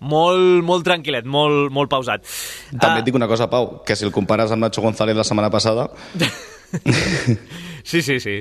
[0.03, 2.27] molt, molt tranquil·let, molt, molt pausat.
[2.75, 5.53] També et dic una cosa, Pau, que si el compares amb Nacho González la setmana
[5.55, 5.89] passada...
[7.83, 8.41] sí, sí, sí.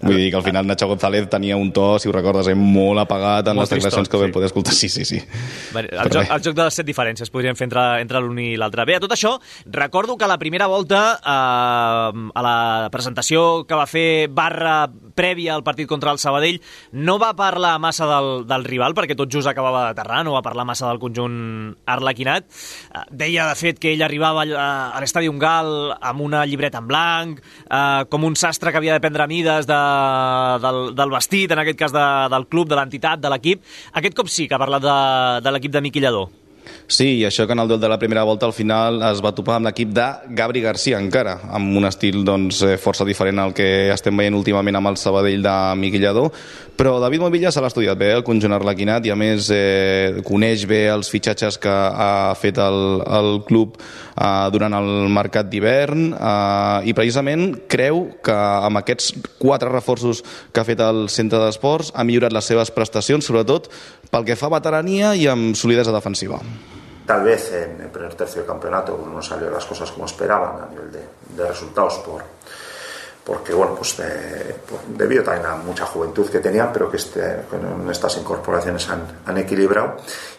[0.00, 3.02] Vull dir que al final Nacho González tenia un to, si ho recordes, eh, molt
[3.02, 4.32] apagat en Molt les declaracions que vam sí.
[4.32, 4.72] poder escoltar.
[4.72, 5.18] Sí, sí, sí.
[5.74, 6.36] Bé, el, Però joc, bé.
[6.36, 8.86] el joc de les set diferències podríem fer entre, entre l'un i l'altre.
[8.88, 9.34] Bé, a tot això,
[9.66, 15.64] recordo que la primera volta, eh, a la presentació que va fer Barra prèvia al
[15.66, 19.84] partit contra el Sabadell, no va parlar massa del, del rival, perquè tot just acabava
[19.90, 22.48] d'aterrar, no va parlar massa del conjunt arlequinat.
[22.48, 26.88] Eh, deia, de fet, que ell arribava a, a l'estadi Ungal amb una llibreta en
[26.88, 29.80] blanc, eh, com un sastre que havia de prendre mides de,
[30.64, 33.64] del, del vestit, en aquest cas de, del club, de l'entitat, de l'equip.
[34.00, 35.00] Aquest cop sí que ha parlat de,
[35.46, 36.28] de l'equip de Miqui Lladó.
[36.90, 39.30] Sí, i això que en el duel de la primera volta al final es va
[39.30, 43.52] topar amb l'equip de Gabri Garcia encara, amb un estil doncs, eh, força diferent al
[43.54, 46.32] que estem veient últimament amb el Sabadell de Miquillador,
[46.74, 50.64] però David Movilla se l'ha estudiat bé, el conjunt arlequinat, i a més eh, coneix
[50.66, 56.90] bé els fitxatges que ha fet el, el club eh, durant el mercat d'hivern eh,
[56.90, 62.02] i precisament creu que amb aquests quatre reforços que ha fet el centre d'esports ha
[62.02, 63.70] millorat les seves prestacions, sobretot
[64.10, 66.42] pel que fa a veterania i amb solidesa defensiva.
[67.10, 70.62] Tal vez en el primer tercio del campeonato pues, no salieron las cosas como esperaban
[70.62, 71.02] a nivel de,
[71.36, 72.22] de resultados por,
[73.24, 73.94] porque bueno pues
[74.68, 79.02] por- debido también a mucha juventud que tenían pero que este, con estas incorporaciones han,
[79.26, 79.96] han equilibrado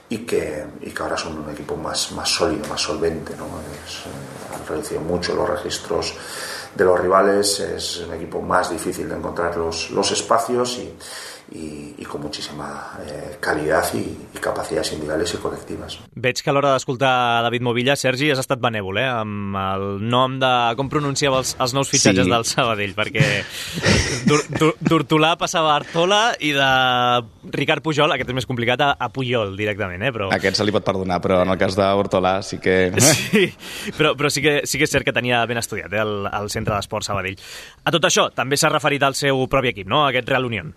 [0.08, 3.46] y que, y que ahora son un equipo más, más sólido, más solvente ¿no?
[3.86, 6.14] Es, eh, han reducido mucho los registros
[6.74, 10.98] de los rivales es un equipo más difícil de encontrar los, los espacios y,
[11.52, 13.98] y- y con muchísima eh, calidad y,
[14.34, 18.60] y capacidades individuales y colectivas Veig que a l'hora d'escoltar David Movilla, Sergi, has estat
[18.64, 19.08] benèvol, eh?
[19.12, 20.52] Amb el nom de...
[20.80, 22.32] com pronunciava els, els nous fitxatges Sí.
[22.32, 23.26] del Sabadell, perquè
[24.28, 26.70] Dur- Dur- d'Hortolà passava a Artola i de
[27.56, 30.12] Ricard Pujol, aquest és més complicat, a, a Pujol directament, eh?
[30.16, 30.30] Però...
[30.36, 32.78] Aquest se li pot perdonar, però en el cas d'Hortolà sí que...
[33.02, 33.46] Sí,
[33.98, 36.50] però, però sí, que, sí que és cert que tenia ben estudiat eh, el, el
[36.54, 37.38] centre d'esport Sabadell.
[37.84, 40.06] A tot això, també s'ha referit al seu propi equip, no?
[40.08, 40.74] Aquest Real Unión.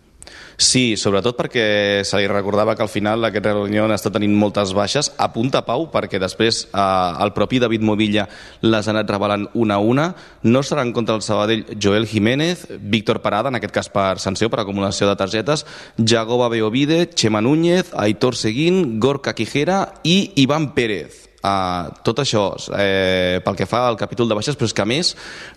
[0.57, 1.65] Sí, sobretot perquè
[2.07, 5.11] se li recordava que al final aquest Real Unión està tenint moltes baixes.
[5.19, 8.29] Apunta Pau, perquè després eh, el propi David Movilla
[8.63, 10.09] les ha anat revelant una a una.
[10.43, 14.63] No seran contra el Sabadell Joel Jiménez, Víctor Parada, en aquest cas per sanció, per
[14.63, 15.67] acumulació de targetes,
[15.99, 21.34] Jagoba Beovide, Chema Núñez, Aitor Seguín, Gorka Quijera i Ivan Pérez.
[21.45, 24.89] Uh, tot això eh, pel que fa al capítol de baixes, però és que a
[24.89, 25.11] més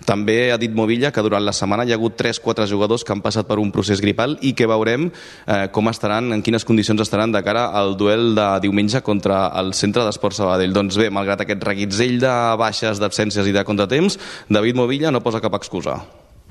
[0.03, 3.21] també ha dit Movilla que durant la setmana hi ha hagut 3-4 jugadors que han
[3.23, 7.31] passat per un procés gripal i que veurem eh, com estaran, en quines condicions estaran
[7.31, 10.75] de cara al duel de diumenge contra el centre d'esport Sabadell.
[10.75, 14.19] Doncs bé, malgrat aquest reguitzell de baixes, d'absències i de contratemps,
[14.51, 16.01] David Movilla no posa cap excusa.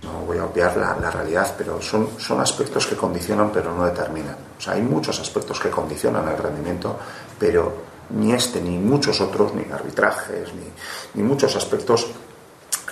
[0.02, 3.84] no voy a obviar la, la realidad, pero son, son aspectos que condicionan pero no
[3.84, 4.36] determinan.
[4.58, 6.98] O sea, hay muchos aspectos que condicionan el rendimiento,
[7.38, 10.70] pero ni este ni muchos otros, ni arbitrajes, ni,
[11.14, 12.08] ni muchos aspectos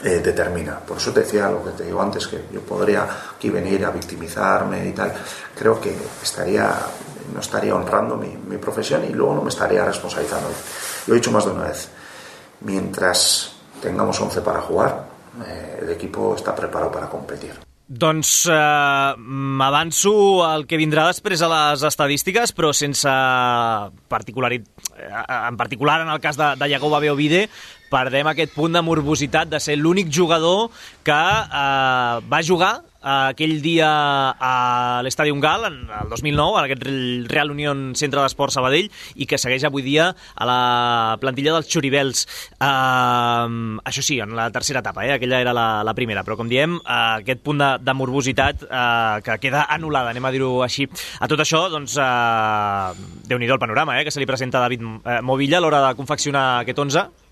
[0.03, 0.79] eh, determina.
[0.81, 3.90] Por eso te decía lo que te digo antes, que yo podría aquí venir a
[3.90, 5.14] victimizarme y tal.
[5.57, 6.74] Creo que estaría,
[7.33, 10.48] no estaría honrando mi, mi profesión y luego no me estaría responsabilizando.
[11.07, 11.88] Lo he dicho más de una vez.
[12.61, 15.07] Mientras tengamos 11 para jugar,
[15.46, 17.74] eh, el equipo está preparado para competir.
[17.85, 23.11] Doncs eh, m'avanço al que vindrà després a les estadístiques, però sense
[24.09, 24.64] particularit...
[24.97, 25.11] eh,
[25.51, 27.44] en particular en el cas de, de Iagoba Beovide,
[27.92, 30.70] perdem aquest punt de morbositat de ser l'únic jugador
[31.05, 33.88] que eh, va jugar aquell dia
[34.40, 36.85] a l'Estadi Ungal, en el 2009, en aquest
[37.31, 40.61] Real Unión Centre d'Esport Sabadell, i que segueix avui dia a la
[41.21, 42.25] plantilla dels Xuribels.
[42.57, 45.12] Uh, això sí, en la tercera etapa, eh?
[45.19, 49.21] aquella era la, la primera, però com diem, uh, aquest punt de, de morbositat uh,
[49.25, 50.88] que queda anul·lada, anem a dir-ho així.
[51.21, 52.95] A tot això, doncs, uh,
[53.29, 54.07] déu nhi el panorama eh?
[54.07, 54.83] que se li presenta a David
[55.23, 57.24] Movilla a l'hora de confeccionar aquest 11.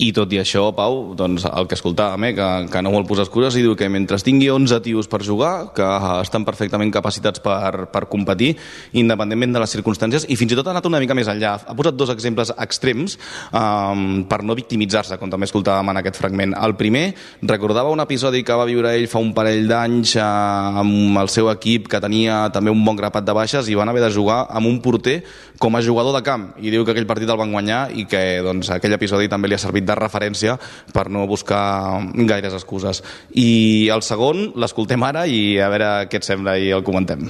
[0.00, 3.26] I tot i això, Pau, doncs, el que escoltàvem, eh, que, que no vol posar
[3.26, 5.84] excuses, i diu que mentre tingui 11 tios per jugar, que
[6.22, 8.54] estan perfectament capacitats per, per competir,
[8.96, 11.54] independentment de les circumstàncies, i fins i tot ha anat una mica més enllà.
[11.68, 13.18] Ha posat dos exemples extrems
[13.52, 16.56] um, per no victimitzar-se, com també escoltàvem en aquest fragment.
[16.56, 17.04] El primer,
[17.52, 21.52] recordava un episodi que va viure ell fa un parell d'anys uh, amb el seu
[21.52, 24.72] equip, que tenia també un bon grapat de baixes, i van haver de jugar amb
[24.72, 25.20] un porter
[25.62, 28.40] com a jugador de camp, i diu que aquell partit el van guanyar i que
[28.42, 30.56] doncs, aquell episodi també li ha servit de referència
[30.92, 33.02] per no buscar gaires excuses.
[33.34, 37.28] I el segon l'escoltem ara i a veure què et sembla i el comentem.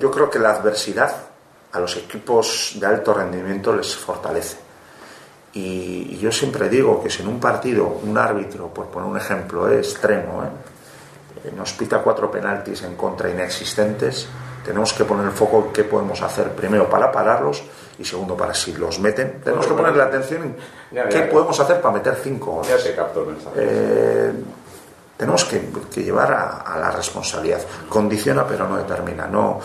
[0.00, 1.14] Yo creo que la adversidad
[1.72, 4.58] a los equipos de alto rendimiento les fortalece.
[5.52, 9.16] Y, y yo siempre digo que si en un partido un árbitro, por poner un
[9.16, 14.28] ejemplo eh, extremo, eh, nos pita cuatro penaltis en contra inexistentes,
[14.64, 17.62] tenemos que poner el foco en qué podemos hacer primero para pararlos
[17.98, 19.40] y segundo para si los meten.
[19.42, 20.56] Tenemos que poner la atención en
[20.92, 21.30] Ya, qué ya, ya.
[21.32, 22.68] podemos hacer para meter cinco goles.
[22.70, 23.56] Ya se captó el mensaje.
[23.58, 24.32] Eh,
[25.16, 27.60] tenemos que, que llevar a, a la responsabilidad.
[27.88, 29.26] Condiciona pero no determina.
[29.26, 29.60] No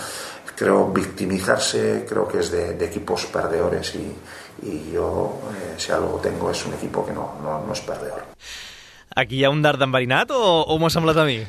[0.56, 4.16] creo victimizarse creo que es de, de equipos perdedores y,
[4.62, 8.22] y yo eh, si algo tengo es un equipo que no, no, no es perdedor.
[9.16, 11.42] Aquí hi ha un dard enverinat o, o m'ho ha semblat a mi?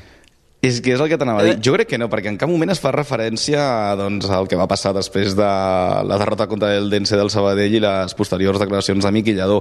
[0.62, 1.57] És que és el que t'anava a dir.
[1.59, 3.59] Jo crec que no, perquè en cap moment es fa referència
[3.98, 5.42] doncs, al que va passar després de
[6.07, 9.57] la derrota contra el Dense del Sabadell i les posteriors declaracions de Miqui Lladó.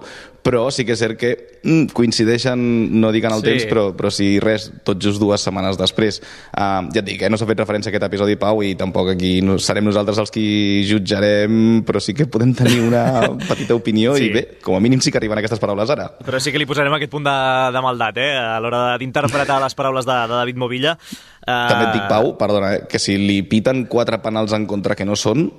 [0.45, 1.31] Però sí que és cert que
[1.63, 2.61] mm, coincideixen,
[3.01, 3.47] no dic en el Sí.
[3.49, 6.19] temps, però, però sí res, tot just dues setmanes després.
[6.53, 9.09] Uh, ja et dic, eh, no s'ha fet referència a aquest episodi, Pau, i tampoc
[9.15, 14.13] aquí no, serem nosaltres els qui jutjarem, però sí que podem tenir una petita opinió
[14.21, 14.29] Sí.
[14.29, 16.11] i bé, com a mínim sí que arriben aquestes paraules ara.
[16.21, 17.35] Però sí que li posarem aquest punt de,
[17.73, 18.31] de maldat, eh?
[18.37, 20.90] A l'hora d'interpretar les paraules de, de David Movilla.
[20.95, 24.97] Uh, També et dic, Pau, perdona, eh, que si li piten quatre penals en contra
[24.97, 25.49] que no són,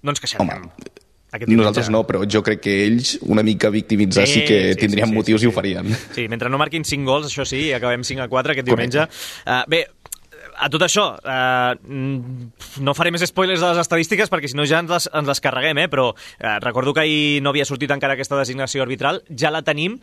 [0.00, 0.48] No ens queixarem.
[0.48, 0.90] Home,
[1.30, 1.50] Aquest.
[1.54, 5.14] Nosaltres no, però jo crec que ells, una mica victimitzar, sí, sí que tindrien sí,
[5.14, 5.92] motius sí, i ho farien.
[6.16, 9.04] Sí, mentre no marquin 5 gols, això sí, i acabem 5 a 4 aquest diumenge.
[9.44, 9.84] Uh, bé,
[10.60, 11.72] a tot això, uh,
[12.84, 15.40] no faré més spoilers de les estadístiques perquè si no ja ens les, ens les
[15.40, 15.88] carreguem, eh?
[15.92, 19.98] però uh, recordo que ahir no havia sortit encara aquesta designació arbitral, ja la tenim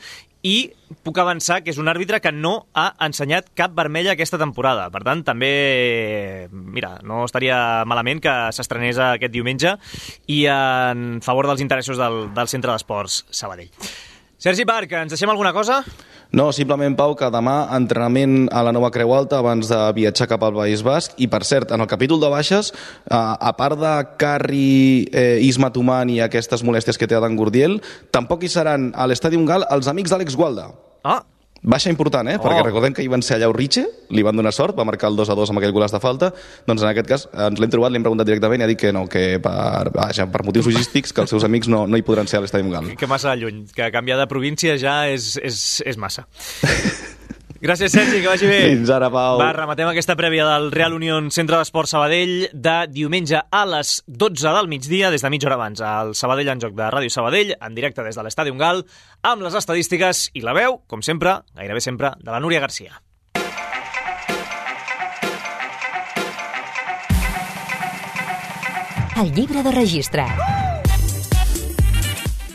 [0.48, 0.72] i
[1.06, 4.88] puc avançar que és un àrbitre que no ha ensenyat cap vermella aquesta temporada.
[4.94, 9.78] Per tant, també, mira, no estaria malament que s'estrenés aquest diumenge
[10.34, 13.74] i en favor dels interessos del, del Centre d'Esports Sabadell.
[14.38, 15.80] Sergi Parc, ens deixem alguna cosa?
[16.30, 20.44] No, simplement, Pau, que demà entrenament a la nova Creu Alta abans de viatjar cap
[20.46, 21.16] al País Basc.
[21.18, 25.72] I, per cert, en el capítol de baixes, eh, a part de Carri, eh, Isma
[25.74, 27.80] Tuman i aquestes molèsties que té Adam Gurdiel,
[28.14, 30.70] tampoc hi seran a l'Estadi Gal els amics d'Àlex Gualda.
[31.04, 31.24] Ah,
[31.68, 32.38] Baixa important, eh?
[32.40, 32.46] Oh.
[32.46, 33.84] Perquè recordem que hi van ser allà Urriche,
[34.16, 36.32] li van donar sort, va marcar el 2 a 2 amb aquell golaç de falta,
[36.70, 39.04] doncs en aquest cas ens l'hem trobat, l'hem preguntat directament i ha dit que no,
[39.12, 42.40] que per, vaja, per motius logístics que els seus amics no, no hi podran ser
[42.40, 42.94] a l'Estadi Gal.
[43.00, 46.28] que massa lluny, que canviar de província ja és, és, és massa.
[47.62, 48.60] Gràcies, Sergi, que vagi bé.
[48.70, 49.40] Fins ara, Pau.
[49.42, 54.54] Va, rematem aquesta prèvia del Real Unión Centre d'Esport Sabadell de diumenge a les 12
[54.60, 57.78] del migdia, des de mitja hora abans, al Sabadell en joc de Ràdio Sabadell, en
[57.78, 58.84] directe des de l'Estadi Gal,
[59.24, 63.02] amb les estadístiques i la veu, com sempre, gairebé sempre, de la Núria Garcia.
[69.18, 70.28] El llibre de registre.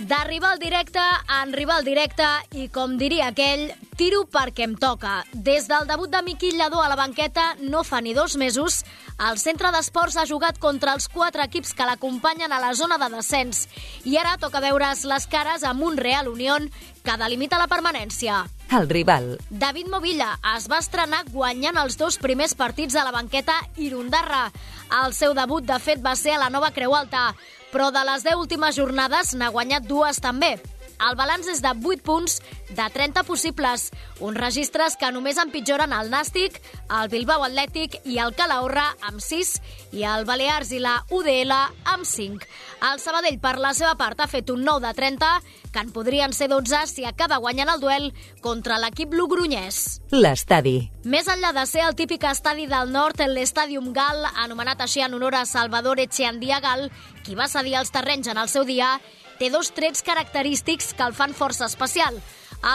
[0.02, 2.26] D'arribar al directe a arribar al directe
[2.58, 5.20] i, com diria aquell, tiro perquè em toca.
[5.30, 8.80] Des del debut de Miquel Lladó a la banqueta no fa ni dos mesos,
[9.28, 13.12] el centre d'esports ha jugat contra els quatre equips que l'acompanyen a la zona de
[13.14, 13.68] descens
[14.02, 16.66] i ara toca veure's les cares amb un Real Unión
[17.04, 18.42] que delimita la permanència.
[18.72, 19.36] El rival.
[19.50, 24.48] David Movilla es va estrenar guanyant els dos primers partits a la banqueta Irundarra.
[24.92, 27.30] El seu debut, de fet, va ser a la nova Creu Alta,
[27.72, 30.58] però de les 10 últimes jornades n'ha guanyat dues també.
[31.02, 32.36] El balanç és de 8 punts
[32.70, 33.88] de 30 possibles,
[34.22, 36.60] uns registres que només empitjoren el Nàstic,
[37.00, 39.56] el Bilbao Atlètic i el Calahorra amb 6
[39.98, 42.46] i el Balears i la UDL amb 5.
[42.92, 45.32] El Sabadell, per la seva part, ha fet un 9 de 30,
[45.72, 48.08] que en podrien ser 12 si acaba guanyant el duel
[48.44, 50.02] contra l'equip logrunyès.
[50.12, 50.76] L'estadi.
[51.08, 55.40] Més enllà de ser el típic estadi del nord, l'Estadium Gal, anomenat així en honor
[55.40, 56.90] a Salvador Echeandia Gal,
[57.24, 58.98] qui va cedir els terrenys en el seu dia,
[59.42, 62.14] té dos trets característics que el fan força especial.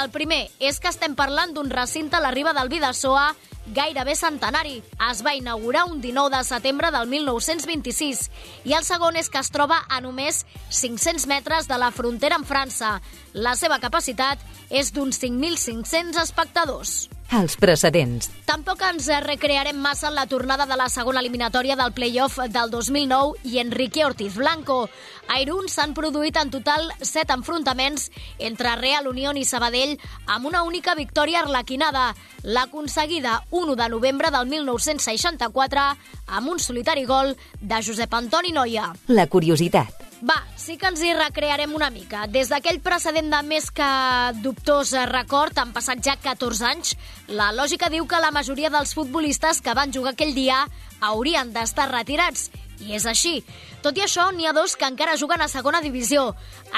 [0.02, 3.30] El primer és que estem parlant d'un recinte a la riba del Vidasoa
[3.72, 4.82] gairebé centenari.
[5.08, 8.28] Es va inaugurar un 19 de setembre del 1926
[8.68, 12.48] i el segon és que es troba a només 500 metres de la frontera amb
[12.48, 12.98] França.
[13.32, 16.98] La seva capacitat és d'uns 5.500 espectadors.
[17.28, 18.30] Els precedents.
[18.48, 23.42] Tampoc ens recrearem massa en la tornada de la segona eliminatòria del play-off del 2009
[23.52, 24.88] i Enrique Ortiz Blanco.
[25.28, 28.08] A Irún s'han produït en total set enfrontaments
[28.40, 32.14] entre Real Unión i Sabadell amb una única victòria arlequinada,
[32.44, 35.88] l'aconseguida 1 de novembre del 1964
[36.28, 38.94] amb un solitari gol de Josep Antoni Noia.
[39.08, 40.07] La curiositat.
[40.26, 42.24] Va, sí que ens hi recrearem una mica.
[42.26, 43.90] Des d'aquell precedent de més que
[44.42, 46.96] dubtós record, han passat ja 14 anys,
[47.30, 50.64] la lògica diu que la majoria dels futbolistes que van jugar aquell dia
[51.06, 52.50] haurien d'estar retirats.
[52.82, 53.44] I és així.
[53.86, 56.32] Tot i això, n'hi ha dos que encara juguen a segona divisió.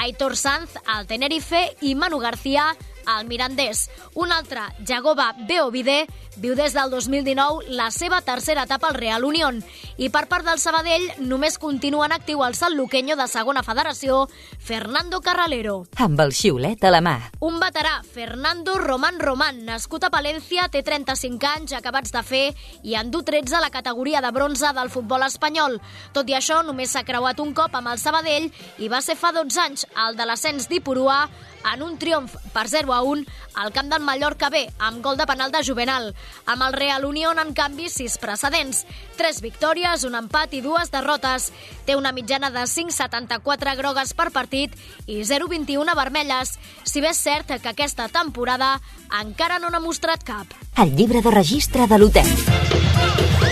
[0.04, 2.74] Aitor Sanz, al Tenerife, i Manu García,
[3.06, 3.88] al Mirandés.
[4.14, 9.62] Un altre, Jagoba Beovide, viu des del 2019 la seva tercera etapa al Real Unión.
[9.98, 14.28] I per part del Sabadell només continua en actiu el Luqueño de segona federació,
[14.58, 15.86] Fernando Carralero.
[15.96, 17.16] Amb el xiulet a la mà.
[17.40, 22.94] Un veterà, Fernando Román Román, nascut a Palència, té 35 anys, acabats de fer, i
[22.94, 25.80] en du 13 a la categoria de bronze del futbol espanyol.
[26.12, 29.32] Tot i això, només s'ha creuat un cop amb el Sabadell i va ser fa
[29.32, 31.28] 12 anys el de l'ascens d'Ipurua
[31.72, 33.24] en un triomf per 0 a 1
[33.54, 36.14] al camp del Mallorca B, amb gol de penal de Juvenal.
[36.46, 38.84] Amb el Real Unión, en canvi, sis precedents.
[39.18, 41.50] Tres victòries, un empat i dues derrotes.
[41.86, 44.74] Té una mitjana de 5,74 grogues per partit
[45.06, 46.56] i 0,21 vermelles.
[46.84, 48.76] Si bé és cert que aquesta temporada
[49.20, 50.58] encara no n'ha mostrat cap.
[50.78, 53.49] El llibre de registre de l'hotel.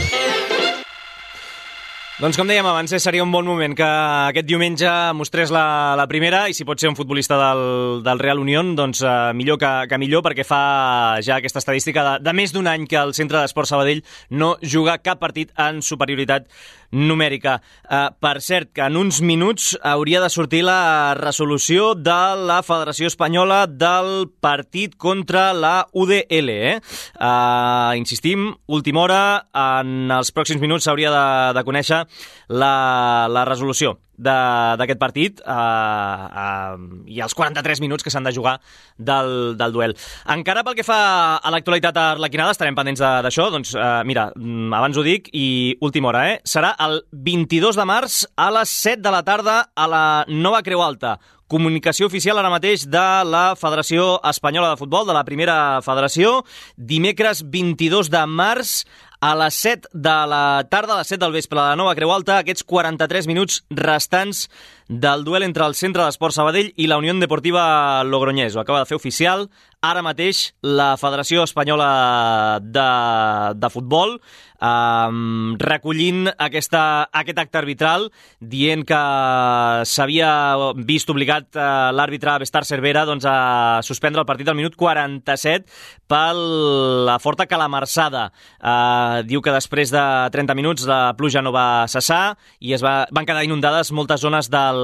[2.19, 6.09] Doncs com dèiem abans, eh, seria un bon moment que aquest diumenge mostrés la, la
[6.11, 9.71] primera i si pot ser un futbolista del, del Real Unión, doncs eh, millor que,
[9.87, 10.59] que millor perquè fa
[11.23, 14.03] ja aquesta estadística de, de més d'un any que el Centre d'Esport Sabadell
[14.35, 16.51] no juga cap partit en superioritat
[16.93, 17.59] numèrica.
[17.85, 22.19] Uh, per cert, que en uns minuts hauria de sortir la resolució de
[22.49, 26.49] la Federació Espanyola del partit contra la UDL.
[26.49, 26.75] Eh?
[27.21, 29.23] Uh, insistim, última hora,
[29.53, 31.25] en els pròxims minuts s'hauria de,
[31.59, 32.05] de conèixer
[32.49, 32.75] la,
[33.31, 35.55] la resolució d'aquest partit eh,
[36.43, 36.75] eh,
[37.15, 38.59] i els 43 minuts que s'han de jugar
[38.99, 39.97] del, del duel.
[40.35, 41.01] Encara pel que fa
[41.39, 46.13] a l'actualitat arlequinada, estarem pendents d'això, doncs eh, mira, mm, abans ho dic i última
[46.13, 46.39] hora, eh?
[46.45, 50.83] Serà el 22 de març a les 7 de la tarda a la Nova Creu
[50.83, 51.19] Alta.
[51.49, 56.43] Comunicació oficial ara mateix de la Federació Espanyola de Futbol, de la primera federació.
[56.77, 58.83] Dimecres 22 de març
[59.21, 62.13] a les 7 de la tarda, a les 7 del vespre, a la Nova Creu
[62.15, 64.47] Alta, aquests 43 minuts restants
[64.89, 68.57] del duel entre el Centre d'Esport Sabadell i la Unió Deportiva Logroñés.
[68.57, 69.49] Ho acaba de fer oficial
[69.85, 72.87] ara mateix la Federació Espanyola de,
[73.55, 74.17] de Futbol
[74.59, 78.09] um, recollint aquesta, aquest acte arbitral
[78.41, 79.01] dient que
[79.87, 80.31] s'havia
[80.89, 85.69] vist obligat uh, l'àrbitre Bestar Cervera doncs, a suspendre el partit al minut 47
[86.09, 88.29] per la forta calamarsada.
[88.59, 93.05] Uh, diu que després de 30 minuts la pluja no va cessar i es va,
[93.15, 94.78] van quedar inundades moltes zones del,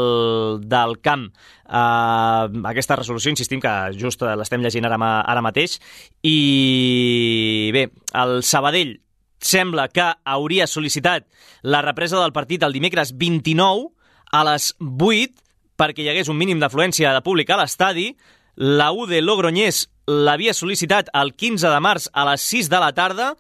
[0.61, 1.29] del camp.
[1.65, 5.79] Uh, aquesta resolució, insistim que just l'estem llegint ara, ara mateix.
[6.23, 7.89] I bé,
[8.21, 8.99] el Sabadell
[9.45, 11.27] sembla que hauria sol·licitat
[11.63, 13.91] la represa del partit el dimecres 29
[14.33, 15.45] a les 8
[15.79, 18.13] perquè hi hagués un mínim d'afluència de públic a l'estadi.
[18.57, 22.93] La U de Logroñés l'havia sol·licitat el 15 de març a les 6 de la
[22.95, 23.33] tarda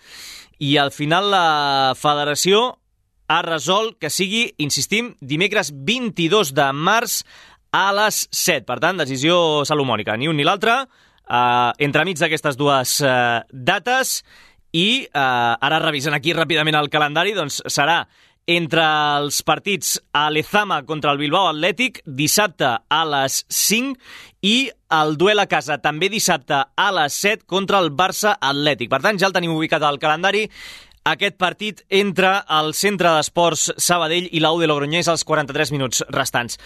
[0.59, 2.79] i al final la federació
[3.29, 7.23] ha resolt que sigui, insistim, dimecres 22 de març
[7.75, 8.65] a les 7.
[8.69, 10.85] Per tant, decisió salomònica, ni un ni l'altre.
[11.25, 14.19] Uh, entremig d'aquestes dues uh, dates
[14.77, 18.03] i uh, ara revisant aquí ràpidament el calendari, doncs serà
[18.47, 18.85] entre
[19.17, 23.97] els partits a Lezama contra el Bilbao Atlètic dissabte a les 5
[24.45, 28.91] i el duel a casa també dissabte a les 7 contra el Barça Atlètic.
[28.93, 30.45] Per tant, ja el tenim ubicat al calendari
[31.05, 36.59] aquest partit entre el Centre d'Esports Sabadell i l'Au de Logroñés als 43 minuts restants.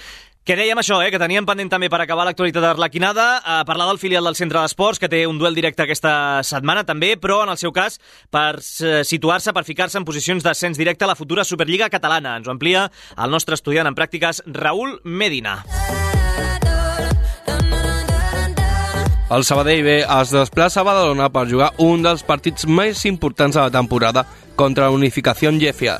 [0.49, 3.99] Que dèiem això, eh, que teníem pendent també per acabar l'actualitat d'Arlequinada, a parlar del
[3.99, 7.59] filial del Centre d'Esports, que té un duel directe aquesta setmana també, però en el
[7.59, 12.36] seu cas per situar-se, per ficar-se en posicions d'ascens directe a la futura Superliga Catalana.
[12.39, 15.64] Ens ho amplia el nostre estudiant en pràctiques, Raül Medina.
[19.31, 23.61] El Sabadell B es desplaça a Badalona per jugar un dels partits més importants de
[23.61, 24.24] la temporada
[24.57, 25.99] contra la Unificació Llefia,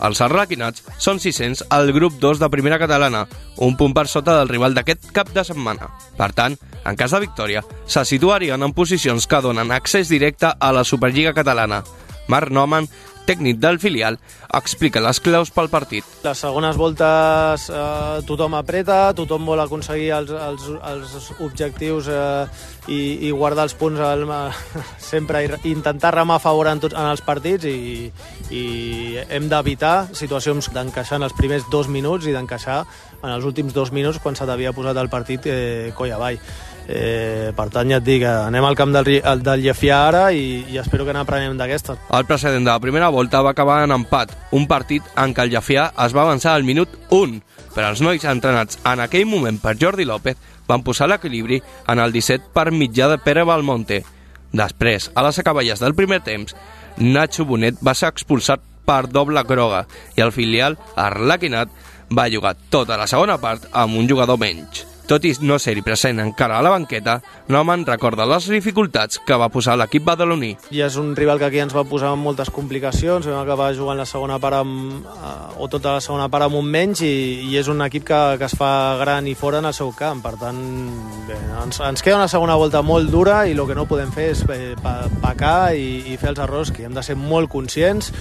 [0.00, 3.26] els arraquinats són 600 al grup 2 de primera catalana,
[3.60, 5.90] un punt per sota del rival d'aquest cap de setmana.
[6.16, 10.72] Per tant, en cas de victòria, se situarien en posicions que donen accés directe a
[10.72, 11.82] la Superliga catalana.
[12.28, 12.88] Marc Noman
[13.30, 14.18] tècnic del filial,
[14.58, 16.06] explica les claus pel partit.
[16.24, 22.46] Les segones voltes eh, tothom apreta, tothom vol aconseguir els, els, els objectius eh,
[22.90, 24.26] i, i guardar els punts al,
[25.12, 28.10] sempre i intentar remar a favor en, tots, en els partits i,
[28.50, 28.64] i
[29.28, 32.82] hem d'evitar situacions d'encaixar en els primers dos minuts i d'encaixar
[33.20, 36.40] en els últims dos minuts quan se t'havia posat el partit eh, coll avall.
[36.88, 39.10] Eh, per tant, ja et dic, anem al camp del,
[39.44, 41.96] del Llefià ara i, i espero que n'aprenem d'aquesta.
[42.16, 45.54] El precedent de la primera volta va acabar en empat, un partit en què el
[45.54, 47.40] Llefià es va avançar al minut 1,
[47.74, 51.60] però els nois entrenats en aquell moment per Jordi López van posar l'equilibri
[51.90, 54.02] en el 17 per mitjà de Pere Balmonte.
[54.50, 56.56] Després, a les acaballes del primer temps,
[56.98, 59.84] Nacho Bonet va ser expulsat per doble groga
[60.18, 61.70] i el filial, Arlaquinat,
[62.10, 64.89] va jugar tota la segona part amb un jugador menys.
[65.10, 67.16] Tot i no ser-hi present encara a la banqueta,
[67.50, 70.52] Neumann recorda les dificultats que va posar l'equip badaloní.
[70.70, 74.06] I és un rival que aquí ens va posar moltes complicacions, vam acabar jugant la
[74.06, 77.10] segona part amb, eh, o tota la segona part amb un menys i,
[77.50, 80.22] i és un equip que, que es fa gran i fora en el seu camp.
[80.22, 80.60] Per tant,
[81.26, 84.28] bé, ens, ens queda una segona volta molt dura i el que no podem fer
[84.36, 84.76] és eh,
[85.26, 88.12] pecar i, i fer els errors, que hem de ser molt conscients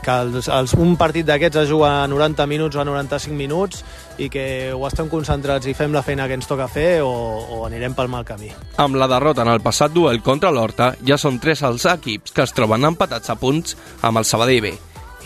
[0.00, 3.84] que els, els, un partit d'aquests es juga a 90 minuts o a 95 minuts
[4.18, 7.62] i que o estem concentrats i fem la feina que ens toca fer o, o
[7.66, 8.50] anirem pel mal camí.
[8.82, 12.44] Amb la derrota en el passat duel contra l'Horta, ja són tres els equips que
[12.44, 14.74] es troben empatats a punts amb el Sabadell B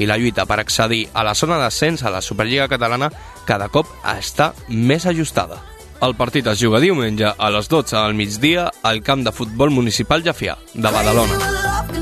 [0.01, 3.11] i la lluita per accedir a la zona d'ascens a la Superliga Catalana
[3.49, 5.61] cada cop està més ajustada.
[6.03, 10.25] El partit es juga diumenge a les 12 al migdia al camp de futbol municipal
[10.27, 12.02] Jafià, de Badalona.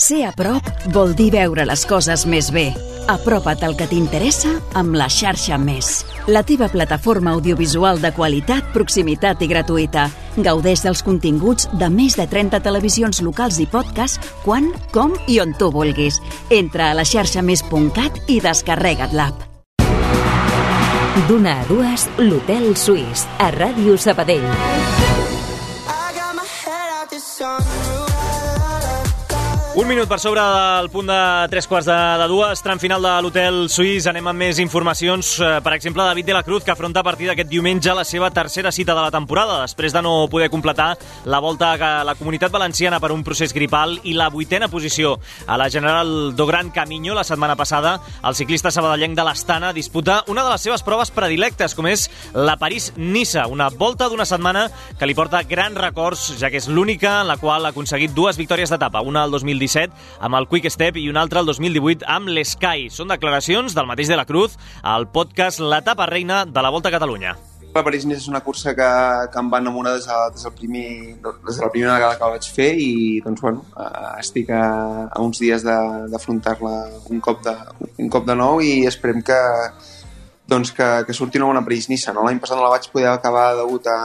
[0.00, 2.70] Ser a prop vol dir veure les coses més bé.
[3.12, 5.90] Apropa't al que t'interessa amb la xarxa Més.
[6.24, 10.06] La teva plataforma audiovisual de qualitat, proximitat i gratuïta.
[10.40, 15.52] Gaudeix dels continguts de més de 30 televisions locals i podcast quan, com i on
[15.60, 16.16] tu vulguis.
[16.48, 19.44] Entra a la xarxa més.cat i descarrega't l'app.
[21.28, 24.48] D'una a dues, l'Hotel Suís, a Ràdio Sabadell.
[29.80, 33.10] Un minut per sobre del punt de tres quarts de, de dues, tram final de
[33.24, 34.04] l'Hotel Suís.
[34.10, 35.30] Anem amb més informacions.
[35.40, 38.28] Eh, per exemple, David de la Cruz, que afronta a partir d'aquest diumenge la seva
[38.28, 40.90] tercera cita de la temporada, després de no poder completar
[41.24, 45.14] la volta a la comunitat valenciana per un procés gripal i la vuitena posició
[45.46, 48.02] a la General do Gran Camino la setmana passada.
[48.20, 52.58] El ciclista sabadellenc de l'Astana disputa una de les seves proves predilectes, com és la
[52.60, 54.68] París-Nissa, una volta d'una setmana
[54.98, 58.36] que li porta grans records, ja que és l'única en la qual ha aconseguit dues
[58.36, 62.28] victòries d'etapa, una al 2017 amb el Quick Step i una altra el 2018 amb
[62.28, 62.88] l'Sky.
[62.90, 66.96] Són declaracions del mateix de la Cruz al podcast L'etapa reina de la Volta a
[66.96, 67.36] Catalunya.
[67.70, 68.88] La parís és una cursa que,
[69.30, 70.86] que em va enamorar des, de, des, del primer,
[71.22, 74.64] des de la primera vegada que la vaig fer i doncs, bueno, eh, estic a,
[75.06, 76.74] a uns dies d'afrontar-la
[77.12, 77.54] un, cop de,
[78.02, 79.38] un cop de nou i esperem que,
[80.50, 82.16] doncs, que, que surti una bona París-Nissa.
[82.16, 82.26] No?
[82.26, 84.00] L'any passat no la vaig poder acabar degut a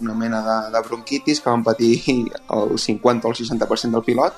[0.00, 2.02] una mena de, de bronquitis que van patir
[2.48, 4.34] el 50 o el 60% del pilot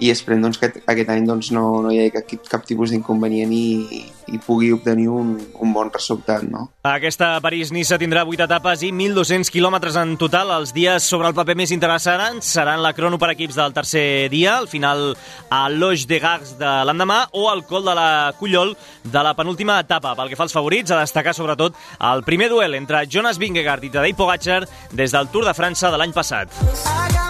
[0.00, 3.52] i esperem doncs, que aquest any doncs, no, no hi hagi cap, cap tipus d'inconvenient
[3.52, 4.00] i,
[4.32, 6.46] i pugui obtenir un, un bon resultat.
[6.48, 6.66] No?
[6.88, 10.54] Aquesta París-Nissa tindrà 8 etapes i 1.200 quilòmetres en total.
[10.56, 14.56] Els dies sobre el paper més interessants seran la crono per equips del tercer dia,
[14.56, 15.10] al final
[15.52, 18.72] a l'Oix de Gars de l'endemà o al col de la Cullol
[19.04, 20.14] de la penúltima etapa.
[20.16, 21.76] Pel que fa als favorits, a destacar sobretot
[22.08, 24.62] el primer duel entre Jonas Vingegaard i Tadej Pogacar
[24.96, 27.29] des del Tour de França de l'any passat.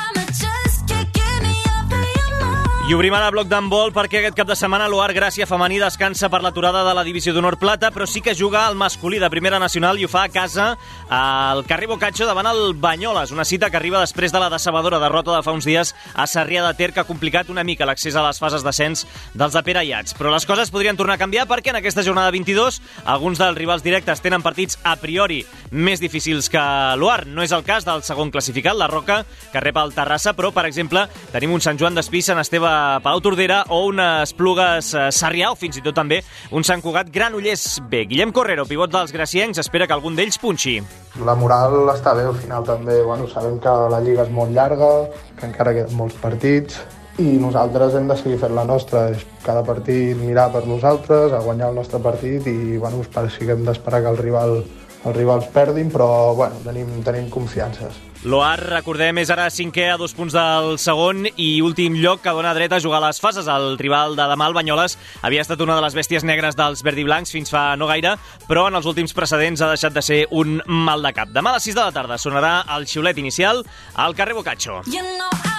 [2.91, 6.41] I obrim ara bloc d'handbol perquè aquest cap de setmana l'Oar Gràcia femení descansa per
[6.43, 9.95] l'aturada de la divisió d'honor plata, però sí que juga al masculí de primera nacional
[9.95, 10.65] i ho fa a casa
[11.07, 15.31] al carrer Bocatxo davant el Banyoles, una cita que arriba després de la decebedora derrota
[15.37, 18.25] de fa uns dies a Sarrià de Ter que ha complicat una mica l'accés a
[18.25, 19.05] les fases d'ascens
[19.39, 20.17] dels de Pere Iats.
[20.19, 23.87] Però les coses podrien tornar a canviar perquè en aquesta jornada 22 alguns dels rivals
[23.87, 26.67] directes tenen partits a priori més difícils que
[26.99, 27.23] l'Oar.
[27.23, 29.21] No és el cas del segon classificat, la Roca,
[29.55, 33.21] que rep el Terrassa, però, per exemple, tenim un Sant Joan d'Espí, Sant Esteve Palau
[33.23, 36.21] Tordera o unes Plugues eh, Sarrià o fins i tot també
[36.55, 38.05] un Sant Cugat Granollers B.
[38.09, 40.79] Guillem Correro, pivot dels graciencs, espera que algun d'ells punxi.
[41.27, 44.91] La moral està bé, al final també bueno, sabem que la lliga és molt llarga,
[45.37, 46.79] que encara queden molts partits,
[47.21, 49.07] i nosaltres hem de seguir fent la nostra.
[49.45, 54.15] Cada partit mirar per nosaltres, a guanyar el nostre partit i bueno, hem d'esperar que
[54.15, 54.61] el rival,
[55.05, 58.10] els rivals perdin, però bueno, tenim, tenim confiances.
[58.21, 62.51] L'Oar, recordem, és ara cinquè a dos punts del segon i últim lloc que dona
[62.53, 63.49] dret a jugar a les fases.
[63.49, 64.93] El rival de demà, el Banyoles,
[65.25, 68.13] havia estat una de les bèsties negres dels verdiblancs fins fa no gaire,
[68.45, 71.33] però en els últims precedents ha deixat de ser un mal de cap.
[71.33, 73.65] Demà a les 6 de la tarda sonarà el xiulet inicial
[73.95, 74.83] al carrer Bocaccio.
[74.85, 75.50] You know I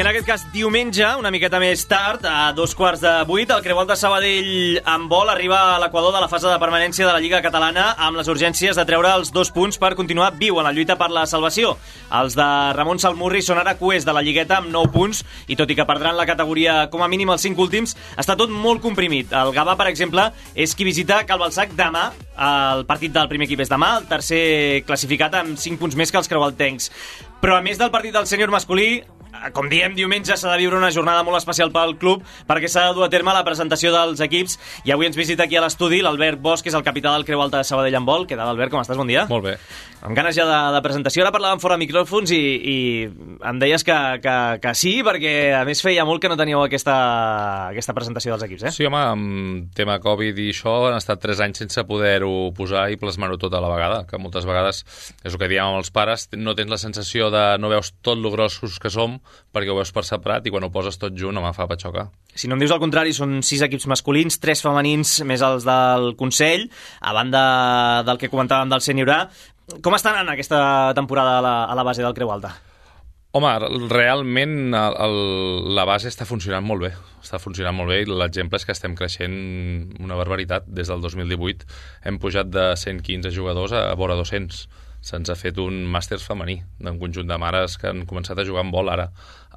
[0.00, 3.90] en aquest cas, diumenge, una miqueta més tard, a dos quarts de vuit, el Creuat
[3.90, 7.42] de Sabadell en vol arriba a l'equador de la fase de permanència de la Lliga
[7.44, 10.96] Catalana amb les urgències de treure els dos punts per continuar viu en la lluita
[10.96, 11.74] per la salvació.
[12.08, 15.20] Els de Ramon Salmurri són ara cuers de la Lligueta amb 9 punts
[15.52, 18.48] i tot i que perdran la categoria com a mínim els 5 últims, està tot
[18.48, 19.36] molt comprimit.
[19.36, 22.08] El Gavà, per exemple, és qui visita Calbalsac demà
[22.40, 26.22] el partit del primer equip és demà, el tercer classificat amb 5 punts més que
[26.22, 26.88] els creualtencs.
[27.44, 29.02] Però a més del partit del sènior masculí,
[29.54, 32.96] com diem, diumenge s'ha de viure una jornada molt especial pel club perquè s'ha de
[32.96, 36.40] dur a terme la presentació dels equips i avui ens visita aquí a l'estudi l'Albert
[36.42, 38.26] Bosch, que és el capità del Creu Alta de Sabadell en vol.
[38.28, 38.72] Què tal, Albert?
[38.72, 38.98] Com estàs?
[39.00, 39.24] Bon dia.
[39.30, 39.56] Molt bé.
[40.02, 41.22] Amb ganes ja de, de presentació.
[41.22, 42.40] Ara parlàvem fora micròfons i,
[42.72, 42.76] i
[43.48, 46.96] em deies que, que, que sí, perquè a més feia molt que no teníeu aquesta,
[47.70, 48.74] aquesta presentació dels equips, eh?
[48.74, 52.98] Sí, home, amb tema Covid i això han estat 3 anys sense poder-ho posar i
[53.00, 54.82] plasmar-ho tot a la vegada, que moltes vegades
[55.22, 58.18] és el que diem amb els pares, no tens la sensació de no veus tot
[58.18, 59.20] lo grossos que som
[59.52, 62.08] perquè ho veus per separat i quan ho poses tot junt home fa patxocar.
[62.34, 66.12] Si no em dius el contrari, són sis equips masculins, tres femenins més els del
[66.18, 66.68] Consell,
[67.00, 67.44] a banda
[68.08, 69.22] del que comentàvem del Sènior A.
[69.84, 72.52] Com estan en aquesta temporada a la, a la base del Creu Alta?
[73.32, 73.48] Home,
[73.88, 75.14] realment el, el,
[75.72, 76.90] la base està funcionant molt bé.
[77.22, 79.36] Està funcionant molt bé i l'exemple és que estem creixent
[80.04, 80.66] una barbaritat.
[80.68, 81.64] Des del 2018
[82.10, 84.66] hem pujat de 115 jugadors a, a vora 200.
[85.02, 88.62] Se'ns ha fet un màster femení d'un conjunt de mares que han començat a jugar
[88.66, 89.08] en vol ara.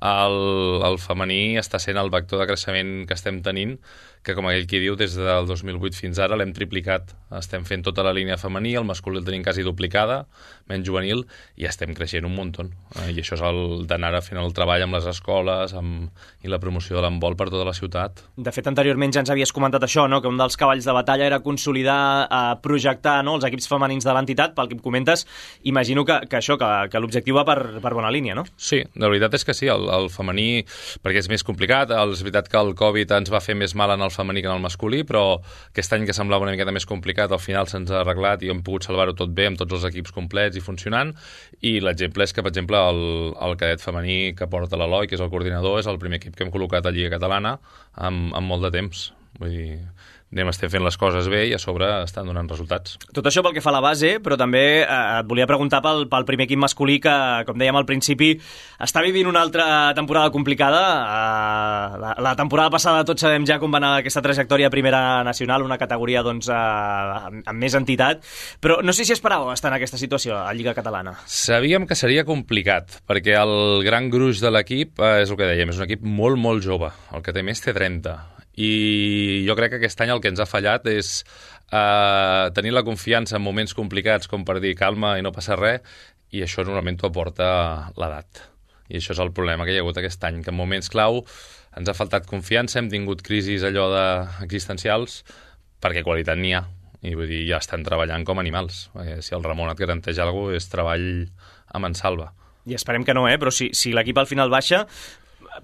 [0.02, 0.40] El,
[0.88, 3.78] el femení està sent el vector de creixement que estem tenint
[4.26, 7.14] que com aquell qui diu, des del 2008 fins ara l'hem triplicat.
[7.38, 10.24] Estem fent tota la línia femení, el masculí el tenim quasi duplicada,
[10.72, 11.22] menys juvenil,
[11.62, 12.56] i estem creixent un munt.
[12.56, 16.10] Eh, I això és el d'anar fent el treball amb les escoles amb,
[16.42, 18.24] i la promoció de l'embol per tota la ciutat.
[18.38, 20.22] De fet, anteriorment ja ens havies comentat això, no?
[20.24, 23.38] que un dels cavalls de batalla era consolidar, eh, projectar no?
[23.38, 25.26] els equips femenins de l'entitat, pel que em comentes,
[25.64, 28.46] imagino que, que això, que, que l'objectiu va per, per bona línia, no?
[28.58, 30.64] Sí, la veritat és que sí, el, el femení,
[31.06, 34.06] perquè és més complicat, és veritat que el Covid ens va fer més mal en
[34.06, 35.24] el femení que en el masculí, però
[35.70, 38.64] aquest any que semblava una miqueta més complicat, al final se'ns ha arreglat i hem
[38.66, 41.14] pogut salvar-ho tot bé amb tots els equips complets i funcionant,
[41.62, 43.04] i l'exemple és que, per exemple, el,
[43.48, 46.48] el cadet femení que porta l'Eloi, que és el coordinador, és el primer equip que
[46.48, 47.58] hem col·locat a Lliga Catalana
[47.96, 49.10] amb, amb molt de temps.
[49.40, 49.80] Vull dir,
[50.36, 52.98] anem estem fent les coses bé i a sobre estan donant resultats.
[53.16, 56.06] Tot això pel que fa a la base, però també eh, et volia preguntar pel,
[56.12, 57.16] pel primer equip masculí que,
[57.48, 58.34] com dèiem al principi,
[58.84, 60.82] està vivint una altra temporada complicada.
[61.06, 65.64] Eh, la, la temporada passada tots sabem ja com va anar aquesta trajectòria primera nacional,
[65.64, 66.60] una categoria doncs, eh,
[67.32, 68.28] amb, amb més entitat,
[68.60, 71.16] però no sé si esperàveu estar en aquesta situació a Lliga Catalana.
[71.32, 75.72] Sabíem que seria complicat, perquè el gran gruix de l'equip eh, és el que dèiem,
[75.72, 76.92] és un equip molt, molt jove.
[77.16, 80.40] El que té més té 30 i jo crec que aquest any el que ens
[80.40, 81.10] ha fallat és
[81.72, 85.84] eh, tenir la confiança en moments complicats com per dir calma i no passa res
[86.32, 87.48] i això normalment t'ho aporta
[88.00, 88.46] l'edat.
[88.90, 91.24] I això és el problema que hi ha hagut aquest any que en moments clau
[91.76, 94.06] ens ha faltat confiança hem tingut crisis allò de
[94.46, 95.24] existencials
[95.82, 96.64] perquè qualitat n'hi ha.
[97.06, 98.88] I vull dir, ja estan treballant com animals.
[98.96, 101.06] Perquè si el Ramon et garanteix alguna cosa és treball
[101.70, 102.32] a mansalva
[102.66, 103.38] i esperem que no, eh?
[103.38, 104.86] però si, si l'equip al final baixa,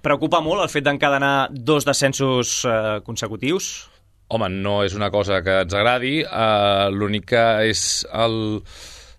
[0.01, 3.71] preocupa molt el fet d'encadenar dos descensos eh, consecutius?
[4.31, 8.61] Home, no és una cosa que ens agradi, eh, l'únic que és el...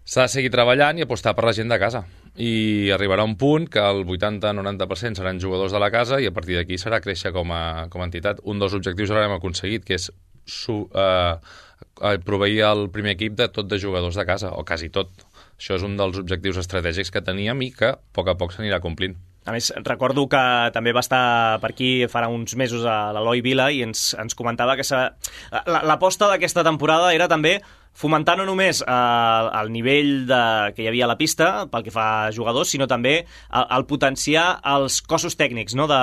[0.05, 2.03] s'ha de seguir treballant i apostar per la gent de casa.
[2.33, 6.57] I arribarà un punt que el 80-90% seran jugadors de la casa i a partir
[6.57, 8.41] d'aquí serà créixer com a, com a entitat.
[8.49, 10.09] Un dels objectius ara hem aconseguit, que és
[10.49, 15.13] su, eh, proveir el primer equip de tot de jugadors de casa, o quasi tot
[15.63, 18.81] Això és un dels objectius estratègics que teníem i que a poc a poc s'anirà
[18.83, 19.15] complint.
[19.43, 20.43] A més, recordo que
[20.75, 24.77] també va estar per aquí farà uns mesos a l'Eloi Vila i ens, ens comentava
[24.79, 24.87] que
[25.67, 27.57] l'aposta d'aquesta temporada era també
[27.93, 30.41] fomentar no només eh, el nivell de,
[30.77, 33.85] que hi havia a la pista pel que fa a jugadors, sinó també el, el
[33.91, 36.01] potenciar els cossos tècnics no, de,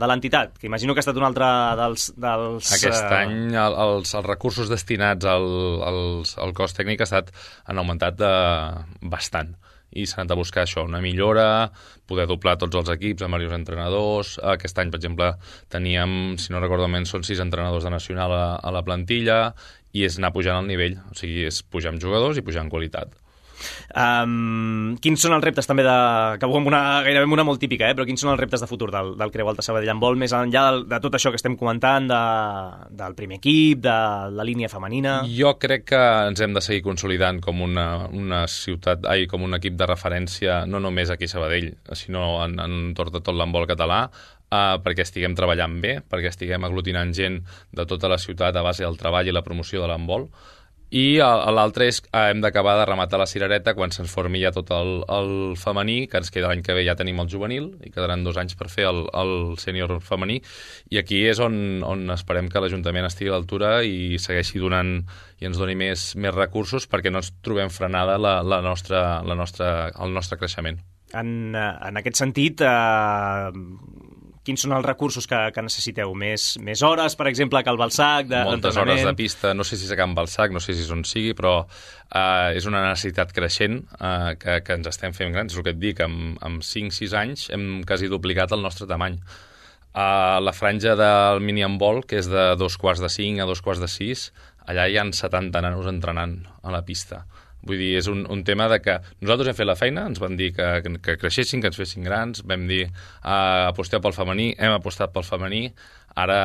[0.00, 1.50] de l'entitat, que imagino que ha estat un altre
[1.82, 2.08] dels...
[2.16, 5.46] dels Aquest eh, any el, els, els recursos destinats al,
[5.90, 7.34] als, al cos tècnic ha estat,
[7.66, 8.34] han augmentat de,
[9.02, 9.56] bastant
[9.96, 11.72] i s'ha anat a buscar això, una millora,
[12.08, 14.36] poder doblar tots els equips amb diversos entrenadors.
[14.54, 15.32] Aquest any, per exemple,
[15.72, 19.40] teníem, si no recordo menys, són sis entrenadors de nacional a, a la plantilla
[19.96, 22.72] i és anar pujant el nivell, o sigui, és pujar amb jugadors i pujar en
[22.72, 23.16] qualitat.
[23.96, 25.94] Um, quins són els reptes també de...
[26.36, 27.96] Acabo amb una, gairebé amb una molt típica, eh?
[27.96, 30.34] però quins són els reptes de futur del, del Creu Alta Sabadell en vol, més
[30.36, 32.20] enllà de, de tot això que estem comentant, de,
[32.98, 33.96] del primer equip, de
[34.36, 35.18] la línia femenina...
[35.36, 39.58] Jo crec que ens hem de seguir consolidant com una, una ciutat, ai, com un
[39.58, 44.06] equip de referència, no només aquí a Sabadell, sinó en, en tot, tot l'embol català,
[44.50, 47.40] uh, perquè estiguem treballant bé, perquè estiguem aglutinant gent
[47.76, 50.28] de tota la ciutat a base del treball i la promoció de l'embol,
[50.96, 55.02] i l'altre és hem d'acabar de rematar la cirereta quan se'ns formi ja tot el,
[55.12, 55.30] el
[55.60, 58.56] femení, que ens queda l'any que ve ja tenim el juvenil, i quedaran dos anys
[58.56, 60.40] per fer el, el sènior femení,
[60.88, 64.98] i aquí és on, on esperem que l'Ajuntament estigui a l'altura i segueixi donant
[65.42, 69.36] i ens doni més, més recursos perquè no ens trobem frenada la, la nostra, la
[69.36, 70.80] nostra, el nostre creixement.
[71.14, 73.50] En, eh, en aquest sentit, eh,
[74.46, 76.12] quins són els recursos que, que necessiteu?
[76.18, 78.28] Més, més hores, per exemple, que el Balsac?
[78.30, 80.84] De, moltes hores de pista, no sé si és a Can Balsac, no sé si
[80.86, 85.34] és on sigui, però eh, és una necessitat creixent eh, que, que ens estem fent
[85.34, 85.52] grans.
[85.52, 89.18] És el que et dic, amb, amb 5-6 anys hem quasi duplicat el nostre tamany.
[89.96, 93.64] A la franja del mini handball, que és de dos quarts de 5 a dos
[93.64, 94.28] quarts de 6,
[94.70, 97.24] allà hi han 70 nanos entrenant a la pista.
[97.66, 100.38] Vull dir, és un, un tema de que nosaltres hem fet la feina, ens van
[100.38, 100.68] dir que,
[101.02, 105.26] que, creixessin, que ens fessin grans, vam dir uh, aposteu pel femení, hem apostat pel
[105.26, 105.66] femení,
[106.16, 106.40] ara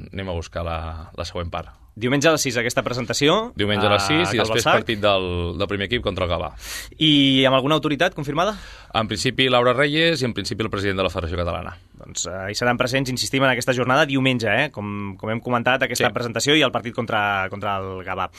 [0.00, 0.80] anem a buscar la,
[1.18, 1.81] la següent part.
[1.94, 3.52] Diumenge a les 6 aquesta presentació.
[3.54, 5.26] Diumenge a les 6 i després partit del,
[5.60, 6.48] del primer equip contra el Gavà.
[6.96, 8.54] I amb alguna autoritat confirmada?
[8.96, 11.74] En principi Laura Reyes i en principi el president de la Federació Catalana.
[12.02, 14.70] Doncs eh, hi seran presents, insistim, en aquesta jornada diumenge, eh?
[14.72, 16.14] com, com hem comentat, aquesta Sí.
[16.16, 18.30] presentació i el partit contra, contra el Gavà.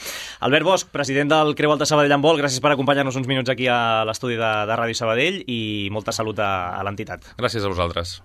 [0.44, 3.70] Albert Bosch, president del Creu Alta Sabadell en vol, gràcies per acompanyar-nos uns minuts aquí
[3.70, 7.36] a l'estudi de, de Ràdio Sabadell i molta salut a, a l'entitat.
[7.38, 8.18] Gràcies a vosaltres.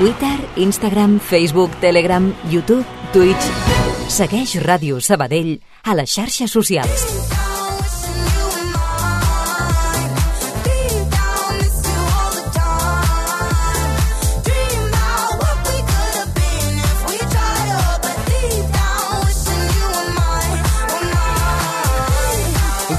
[0.00, 3.50] Twitter, Instagram, Facebook, Telegram, YouTube, Twitch...
[4.08, 7.39] Segueix Ràdio Sabadell a les xarxes socials.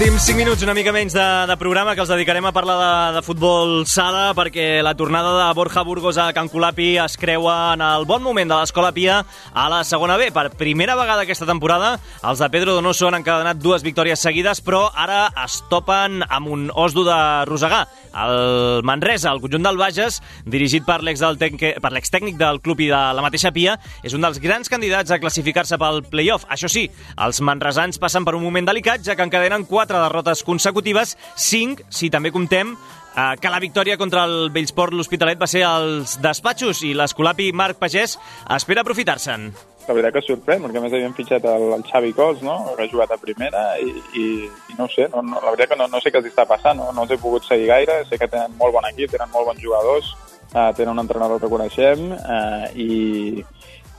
[0.02, 2.94] Últims 5 minuts, una mica menys de, de programa que els dedicarem a parlar de,
[3.14, 7.84] de futbol sala perquè la tornada de Borja Burgos a Can Colapi es creua en
[7.86, 9.20] el bon moment de l'Escola Pia
[9.54, 10.32] a la segona B.
[10.34, 14.88] Per primera vegada aquesta temporada, els de Pedro Donoso han encadenat dues victòries seguides, però
[14.90, 17.84] ara es topen amb un osdo de Rosegà.
[18.26, 20.18] El Manresa, el conjunt del Bages,
[20.50, 25.14] dirigit per l'extècnic del club i de la mateixa Pia, és un dels grans candidats
[25.14, 26.50] a classificar-se pel play-off.
[26.50, 26.88] Això sí,
[27.22, 32.10] els manresans passen per un moment delicat, ja que encadenen quatre derrotes consecutives, cinc, si
[32.10, 36.94] també comptem eh, que la victòria contra el Bellsport l'Hospitalet va ser als despatxos i
[36.96, 38.16] l'Escolapi Marc Pagès
[38.56, 39.50] espera aprofitar-se'n.
[39.90, 42.56] La veritat que sorprèn, perquè a més havíem fitxat el, el Xavi Cols, no?
[42.78, 44.26] que ha jugat a primera, i, i,
[44.72, 46.46] i no ho sé, no, no, la veritat que no, no sé què els està
[46.48, 49.34] passant, no, no els he pogut seguir gaire, sé que tenen molt bon equip, tenen
[49.34, 50.14] molt bons jugadors,
[50.54, 52.92] eh, tenen un entrenador que coneixem, eh, i,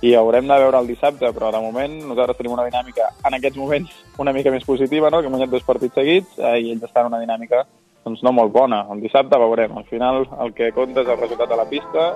[0.03, 3.59] i haurem de veure el dissabte, però de moment nosaltres tenim una dinàmica, en aquests
[3.61, 5.21] moments, una mica més positiva, no?
[5.21, 7.63] que hem guanyat dos partits seguits, eh, i ells estan en una dinàmica
[8.03, 8.83] doncs, no molt bona.
[8.91, 9.77] El dissabte veurem.
[9.79, 12.09] Al final el que compta és el resultat de la pista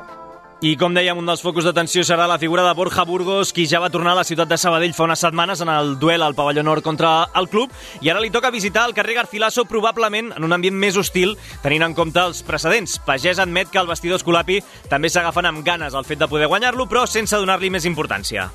[0.64, 3.76] I com dèiem, un dels focus d'atenció serà la figura de Borja Burgos, qui ja
[3.76, 6.62] va tornar a la ciutat de Sabadell fa unes setmanes en el duel al pavelló
[6.64, 10.56] nord contra el club, i ara li toca visitar el carrer Garcilaso probablement en un
[10.56, 12.96] ambient més hostil, tenint en compte els precedents.
[13.04, 16.88] Pagès admet que el vestidor Escolapi també s'agafen amb ganes al fet de poder guanyar-lo,
[16.88, 18.48] però sense donar-li més importància.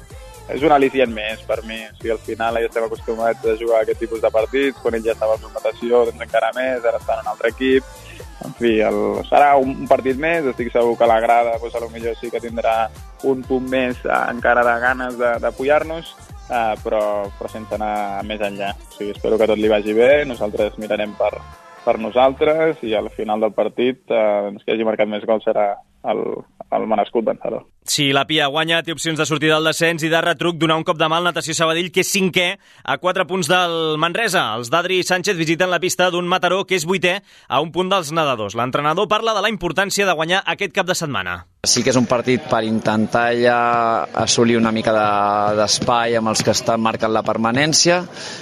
[0.55, 1.79] És un al·licient més per mi.
[1.87, 4.97] O sigui, al final ja estem acostumats a jugar a aquest tipus de partits, quan
[4.97, 7.87] ell ja estava en natació, doncs encara més, ara està en un altre equip.
[8.41, 8.99] En fi, el,
[9.29, 12.41] serà un partit més, estic segur que la grada doncs, a lo millor sí que
[12.41, 12.75] tindrà
[13.29, 16.15] un punt més eh, encara de ganes d'apoyar-nos,
[16.49, 17.03] eh, però,
[17.37, 18.73] però sense anar més enllà.
[18.73, 21.35] O sigui, espero que tot li vagi bé, nosaltres mirarem per,
[21.85, 25.75] per nosaltres i al final del partit eh, doncs, qui hagi marcat més gols serà
[26.09, 26.25] el,
[26.73, 27.65] el merescut vencedor.
[27.91, 30.85] Si la Pia guanya, té opcions de sortir del descens i de retruc donar un
[30.87, 32.45] cop de mal Natació Sabadell, que és cinquè
[32.87, 34.45] a 4 punts del Manresa.
[34.55, 37.17] Els d'Adri Sánchez visiten la pista d'un Mataró que és vuitè
[37.49, 38.55] a un punt dels nedadors.
[38.55, 41.41] L'entrenador parla de la importància de guanyar aquest cap de setmana.
[41.67, 43.57] Sí que és un partit per intentar ja
[44.17, 44.95] assolir una mica
[45.59, 47.99] d'espai de, amb els que estan marcant la permanència,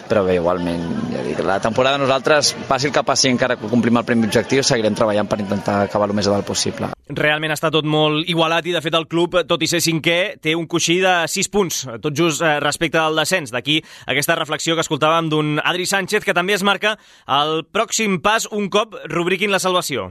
[0.07, 3.99] però bé, igualment, ja dic, la temporada nosaltres, passi el que passi encara que complim
[3.99, 6.93] el primer objectiu, seguirem treballant per intentar acabar el més a dalt possible.
[7.09, 10.55] Realment està tot molt igualat i, de fet, el club, tot i ser cinquè, té
[10.57, 13.53] un coixí de 6 punts, tot just eh, respecte al descens.
[13.55, 18.49] D'aquí aquesta reflexió que escoltàvem d'un Adri Sánchez, que també es marca el pròxim pas
[18.51, 20.09] un cop rubriquin la salvació.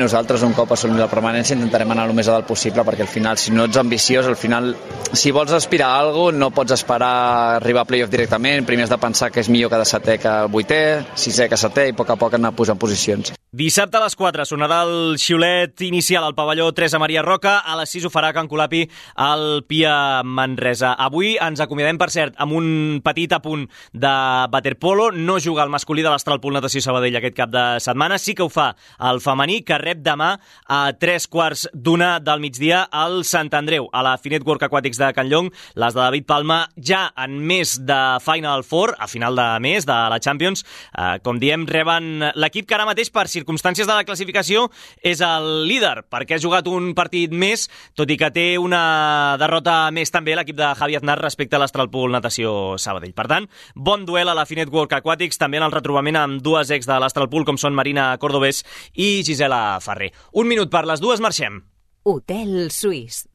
[0.00, 3.10] Nosaltres, un cop assolim la permanència, intentarem anar el més a dalt possible, perquè al
[3.12, 4.70] final, si no ets ambiciós, al final,
[5.12, 7.12] si vols aspirar a alguna no pots esperar
[7.58, 10.82] arribar a playoff directament, primer has de pensar que és millor cada setè que vuitè,
[11.12, 13.34] sisè que setè, i a poc a poc anar posant posicions.
[13.52, 17.90] Dissabte a les 4 sonarà el xiulet inicial al pavelló Teresa Maria Roca, a les
[17.92, 18.86] 6 ho farà Can Colapi
[19.20, 20.94] al Pia Manresa.
[20.96, 24.12] Avui ens acomiadem, per cert, amb un petit apunt de
[24.48, 28.46] waterpolo, no juga el masculí de l'Astralpool Natació Sabadell aquest cap de setmana, sí que
[28.46, 28.70] ho fa
[29.10, 30.30] el femení, que rep demà
[30.64, 35.12] a tres quarts d'una del migdia al Sant Andreu, a la Finet Work Aquàtics de
[35.12, 35.52] Can Llong.
[35.76, 40.00] Les de David Palma ja en més de Final Four, a final de mes, de
[40.16, 40.64] la Champions.
[40.96, 44.68] Eh, com diem, reben l'equip que ara mateix, per circumstàncies de la classificació,
[45.02, 47.68] és el líder, perquè ha jugat un partit més,
[47.98, 52.14] tot i que té una derrota més també l'equip de Javi Aznar respecte a l'Astralpool
[52.14, 53.16] Natació Sabadell.
[53.16, 56.70] Per tant, bon duel a la Finet Work Aquàtics, també en el retrobament amb dues
[56.72, 58.62] ex de l'Astralpool, com són Marina Cordobés
[58.94, 60.12] i Gisela Ferrer.
[60.38, 61.62] Un minut per les dues, marxem.
[62.02, 63.26] Hotel Suís.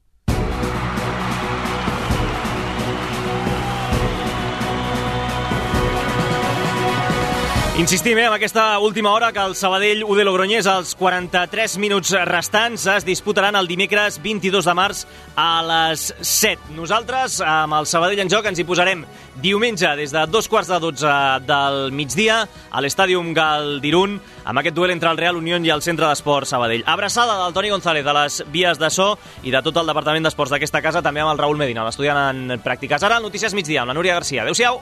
[7.78, 12.10] Insistim eh, amb aquesta última hora que el Sabadell U de Logroñés als 43 minuts
[12.26, 15.04] restants es disputaran el dimecres 22 de març
[15.38, 16.74] a les 7.
[16.74, 19.06] Nosaltres, amb el Sabadell en joc, ens hi posarem
[19.46, 21.14] diumenge des de dos quarts de 12
[21.46, 26.10] del migdia a l'Estàdium Galdirun amb aquest duel entre el Real Unión i el Centre
[26.10, 26.82] d'Esport Sabadell.
[26.90, 29.12] Abraçada del Toni González de les vies de so
[29.46, 32.58] i de tot el Departament d'Esports d'aquesta casa, també amb el Raül Medina, l'estudiant en
[32.58, 33.06] pràctiques.
[33.06, 34.42] Ara, Notícies migdia amb la Núria Garcia.
[34.42, 34.82] Adéu-siau!